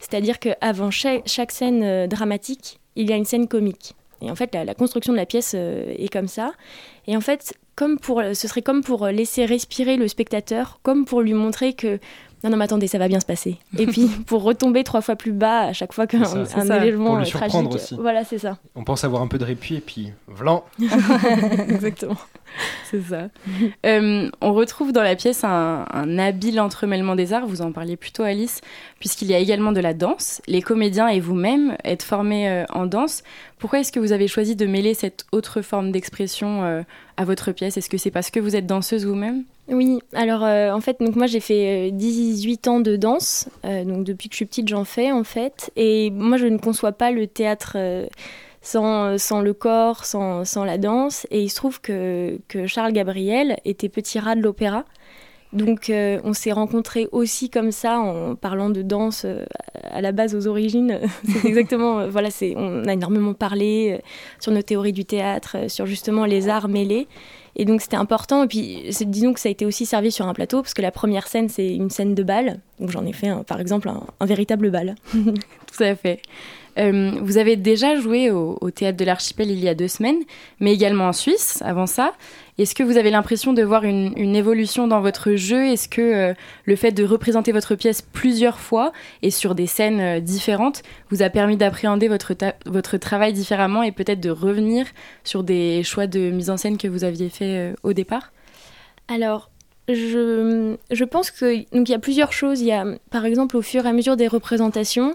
[0.00, 3.94] C'est-à-dire qu'avant chaque, chaque scène dramatique, il y a une scène comique.
[4.24, 6.52] Et en fait, la, la construction de la pièce euh, est comme ça.
[7.06, 11.20] Et en fait, comme pour, ce serait comme pour laisser respirer le spectateur, comme pour
[11.20, 11.98] lui montrer que
[12.44, 13.56] non, non, mais attendez, ça va bien se passer.
[13.78, 16.44] Et puis, pour retomber trois fois plus bas à chaque fois qu'un un euh,
[17.24, 17.74] surprendre tragique.
[17.74, 17.96] aussi.
[17.98, 18.58] Voilà, c'est ça.
[18.74, 20.62] On pense avoir un peu de répit et puis vlan.
[21.68, 22.18] Exactement.
[22.90, 23.28] C'est ça.
[23.86, 25.84] Euh, on retrouve dans la pièce un,
[26.18, 28.60] habile entremêlement des arts, vous en parliez plutôt Alice,
[29.00, 30.40] puisqu'il y a également de la danse.
[30.46, 33.22] Les comédiens et vous-même êtes formés euh, en danse.
[33.58, 36.82] Pourquoi est-ce que vous avez choisi de mêler cette autre forme d'expression euh,
[37.16, 37.76] à votre pièce?
[37.76, 39.44] Est-ce que c'est parce que vous êtes danseuse vous-même?
[39.68, 44.28] Oui, alors en fait, donc moi j'ai fait euh, 18 ans de danse, donc depuis
[44.28, 47.26] que je suis petite j'en fais en fait, et moi je ne conçois pas le
[47.26, 47.78] théâtre
[48.64, 53.88] sans, sans le corps, sans, la danse, et il se trouve que, Charles Gabriel était
[53.90, 54.84] petit rat de l'opéra.
[55.52, 59.44] Donc euh, on s'est rencontrés aussi comme ça en parlant de danse euh,
[59.84, 60.98] à la base aux origines.
[61.28, 64.02] c'est exactement euh, voilà, c'est on a énormément parlé euh,
[64.40, 67.06] sur nos théories du théâtre, euh, sur justement les arts mêlés.
[67.54, 68.42] Et donc c'était important.
[68.42, 70.90] Et puis disons que ça a été aussi servi sur un plateau parce que la
[70.90, 72.58] première scène c'est une scène de bal.
[72.80, 74.96] Donc j'en ai fait un- par exemple un, un véritable bal.
[75.12, 76.20] Tout à fait.
[76.78, 80.22] Euh, vous avez déjà joué au, théâtre de l'Archipel il y a deux semaines,
[80.60, 82.12] mais également en Suisse avant ça.
[82.58, 85.66] Est-ce que vous avez l'impression de voir une, évolution dans votre jeu?
[85.66, 90.00] Est-ce que euh, le fait de représenter votre pièce plusieurs fois et sur des scènes
[90.00, 92.34] euh, différentes vous a permis d'appréhender votre,
[92.66, 94.86] votre travail différemment et peut-être de revenir
[95.24, 98.32] sur des choix de mise en scène que vous aviez fait au départ?
[99.08, 99.50] Alors,
[99.88, 102.60] je, je pense que donc il y a plusieurs choses.
[102.60, 105.14] Il y a, par exemple, au fur et à mesure des représentations,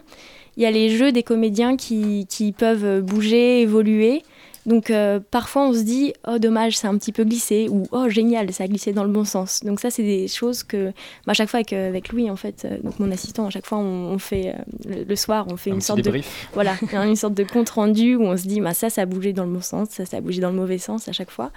[0.60, 4.22] il y a les jeux des comédiens qui, qui peuvent bouger, évoluer.
[4.66, 8.10] Donc euh, parfois on se dit oh dommage c'est un petit peu glissé ou oh
[8.10, 9.62] génial ça a glissé dans le bon sens.
[9.64, 10.92] Donc ça c'est des choses que
[11.26, 13.50] bah, à chaque fois avec, euh, avec Louis en fait euh, donc mon assistant à
[13.50, 14.54] chaque fois on, on fait euh,
[14.98, 16.22] le, le soir on fait Un une sorte de
[16.54, 19.34] voilà, une sorte de compte rendu où on se dit bah, ça, ça a bougé
[19.34, 21.52] dans le bon sens, ça, ça a bougé dans le mauvais sens à chaque fois.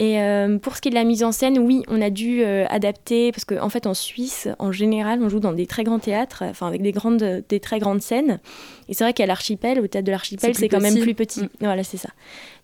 [0.00, 2.42] Et euh, pour ce qui est de la mise en scène, oui, on a dû
[2.42, 5.84] euh, adapter, parce qu'en en fait en Suisse, en général, on joue dans des très
[5.84, 6.94] grands théâtres, enfin avec des,
[7.46, 8.40] des très grandes scènes.
[8.90, 11.42] Et c'est vrai qu'à l'archipel, au théâtre de l'archipel, C'est quand même plus petit.
[11.42, 11.48] Mm.
[11.60, 12.10] Voilà, c'est ça.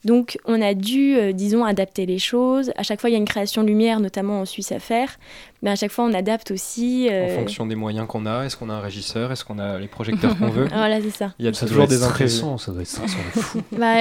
[0.04, 2.72] Donc on a dû, euh, disons, adapter les choses.
[2.76, 5.18] À chaque fois, il y a une création lumière, notamment en Suisse à faire.
[5.62, 7.08] Mais à chaque fois, on adapte aussi.
[7.10, 9.78] En euh, fonction des moyens qu'on a, est-ce qu'on a un régisseur, est-ce qu'on a
[9.78, 10.68] les projecteurs qu'on veut?
[10.76, 11.32] Voilà, c'est ça.
[11.38, 12.30] Il y a Ça toujours des imprévus.
[12.58, 13.16] ça doit être stressant
[13.72, 13.78] de.
[13.78, 13.94] Bah,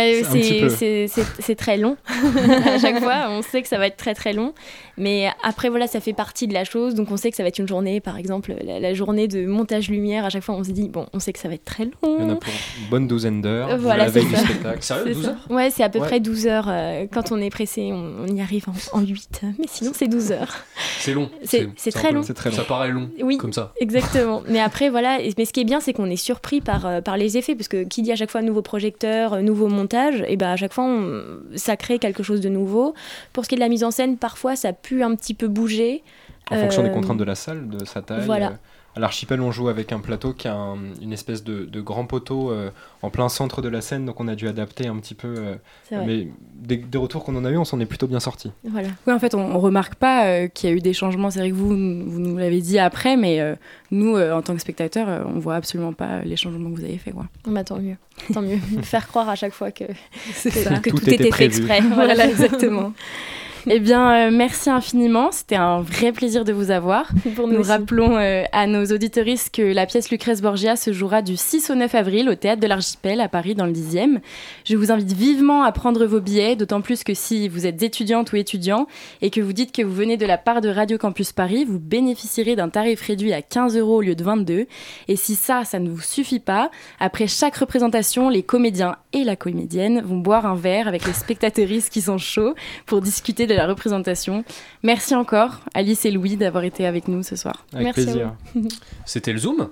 [1.40, 1.98] C'est très long.
[2.66, 4.54] à chaque fois, on sait que ça va être très très long.
[4.98, 6.94] Mais après, voilà, ça fait partie de la chose.
[6.94, 9.46] Donc, on sait que ça va être une journée, par exemple, la, la journée de
[9.46, 10.26] montage lumière.
[10.26, 11.86] À chaque fois, on se dit, bon, on sait que ça va être très
[12.20, 12.52] Il y en a pour
[12.82, 14.42] une bonne douzaine d'heures, Euh, voilà, la veille c'est du ça.
[14.44, 14.82] spectacle.
[14.84, 15.30] Sérieux, C'est 12 ça.
[15.32, 16.08] heures Ouais, c'est à peu Ouais.
[16.08, 16.66] près 12 heures.
[16.70, 19.42] euh, quand on est pressé, on, on y arrive en, en 8.
[19.60, 20.54] Mais sinon, c'est 12 heures.
[21.00, 21.30] C'est long.
[21.44, 22.24] C'est- très long.
[22.24, 22.56] C'est très long.
[22.56, 23.38] Ça paraît long, Oui.
[23.38, 23.72] comme ça.
[23.80, 24.42] Exactement.
[24.48, 25.18] Mais après, voilà.
[25.38, 27.56] Mais ce qui est bien, c'est qu'on est surpris par, euh, par les effets.
[27.56, 30.74] Parce que qui dit à chaque fois nouveau projecteur, nouveau montage, et ben à chaque
[30.74, 31.22] fois, on-
[31.56, 32.94] ça crée quelque chose de nouveau.
[33.34, 35.48] Pour ce qui est de la mise en scène, parfois, ça pue un petit peu
[35.48, 36.04] bouger.
[36.52, 38.22] En fonction des contraintes de la salle, de sa taille.
[38.26, 38.48] voilà.
[38.50, 38.52] euh,
[38.96, 42.06] à l'archipel, on joue avec un plateau qui a un- une espèce de, de grand
[42.06, 42.70] poteau euh,
[43.02, 45.28] en plein centre de la scène, donc on a dû adapter un petit peu.
[45.38, 45.56] euh,
[46.06, 48.52] mais des, des retours qu'on en a eu, on s'en est plutôt bien sorti.
[48.64, 48.88] Voilà.
[49.06, 51.30] Oui, en fait, on, on remarque pas euh, qu'il y a eu des changements.
[51.30, 53.56] C'est vrai que vous, vous nous l'avez dit après, mais euh,
[53.92, 56.84] nous, euh, en tant que spectateurs, euh, on voit absolument pas les changements que vous
[56.86, 57.14] avez faits.
[57.46, 57.98] Bah, tant mieux.
[58.34, 58.58] Tant mieux.
[58.84, 59.84] Faire croire à chaque fois que,
[60.34, 61.82] C'est que, que Tout tout, était était fait exprès.
[61.94, 62.94] Voilà, exactement.
[63.76, 65.32] Eh bien, euh, merci infiniment.
[65.32, 67.10] C'était un vrai plaisir de vous avoir.
[67.36, 71.36] Pour nous rappelons euh, à nos auditoristes que la pièce Lucrèce Borgia se jouera du
[71.36, 74.20] 6 au 9 avril au Théâtre de l'Archipel à Paris dans le 10e.
[74.66, 78.32] Je vous invite vivement à prendre vos billets, d'autant plus que si vous êtes étudiante
[78.34, 78.86] ou étudiant
[79.24, 81.80] et que vous dites que vous venez de la part de Radio Campus Paris, vous
[81.80, 84.68] bénéficierez d'un tarif réduit à 15 euros au lieu de 22.
[85.08, 89.36] Et si ça, ça ne vous suffit pas, après chaque représentation, les comédiens et la
[89.36, 92.54] comédienne vont boire un verre avec les spectateuristes qui sont chauds
[92.86, 94.44] pour discuter de la représentation.
[94.84, 97.66] Merci encore, Alice et Louis, d'avoir été avec nous ce soir.
[97.74, 98.36] Avec Merci plaisir.
[99.06, 99.70] C'était le Zoom?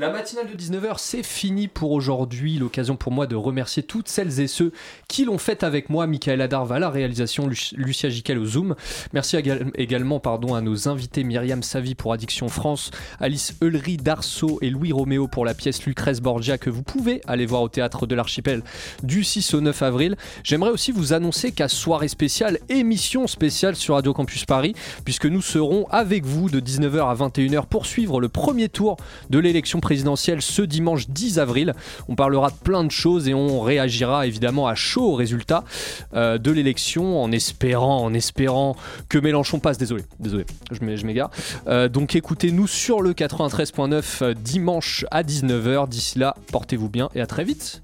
[0.00, 2.56] La matinale de 19h, c'est fini pour aujourd'hui.
[2.56, 4.70] L'occasion pour moi de remercier toutes celles et ceux
[5.08, 6.06] qui l'ont fait avec moi.
[6.06, 8.76] Michael Adarva à la réalisation, Lu- Lucia Giquel au Zoom.
[9.12, 14.60] Merci égal- également pardon, à nos invités Myriam Savy pour Addiction France, Alice Eulery d'Arceau
[14.62, 18.06] et Louis Roméo pour la pièce Lucrèce Borgia que vous pouvez aller voir au théâtre
[18.06, 18.62] de l'Archipel
[19.02, 20.14] du 6 au 9 avril.
[20.44, 24.74] J'aimerais aussi vous annoncer qu'à soirée spéciale, émission spéciale sur Radio Campus Paris,
[25.04, 28.96] puisque nous serons avec vous de 19h à 21h pour suivre le premier tour
[29.30, 29.80] de l'élection
[30.40, 31.74] ce dimanche 10 avril.
[32.08, 35.64] On parlera de plein de choses et on réagira évidemment à chaud aux résultats
[36.14, 38.76] euh, de l'élection en espérant, en espérant
[39.08, 39.78] que Mélenchon passe.
[39.78, 41.30] Désolé, désolé, je m'égare.
[41.66, 45.88] Euh, donc écoutez-nous sur le 93.9 euh, dimanche à 19h.
[45.88, 47.82] D'ici là, portez-vous bien et à très vite.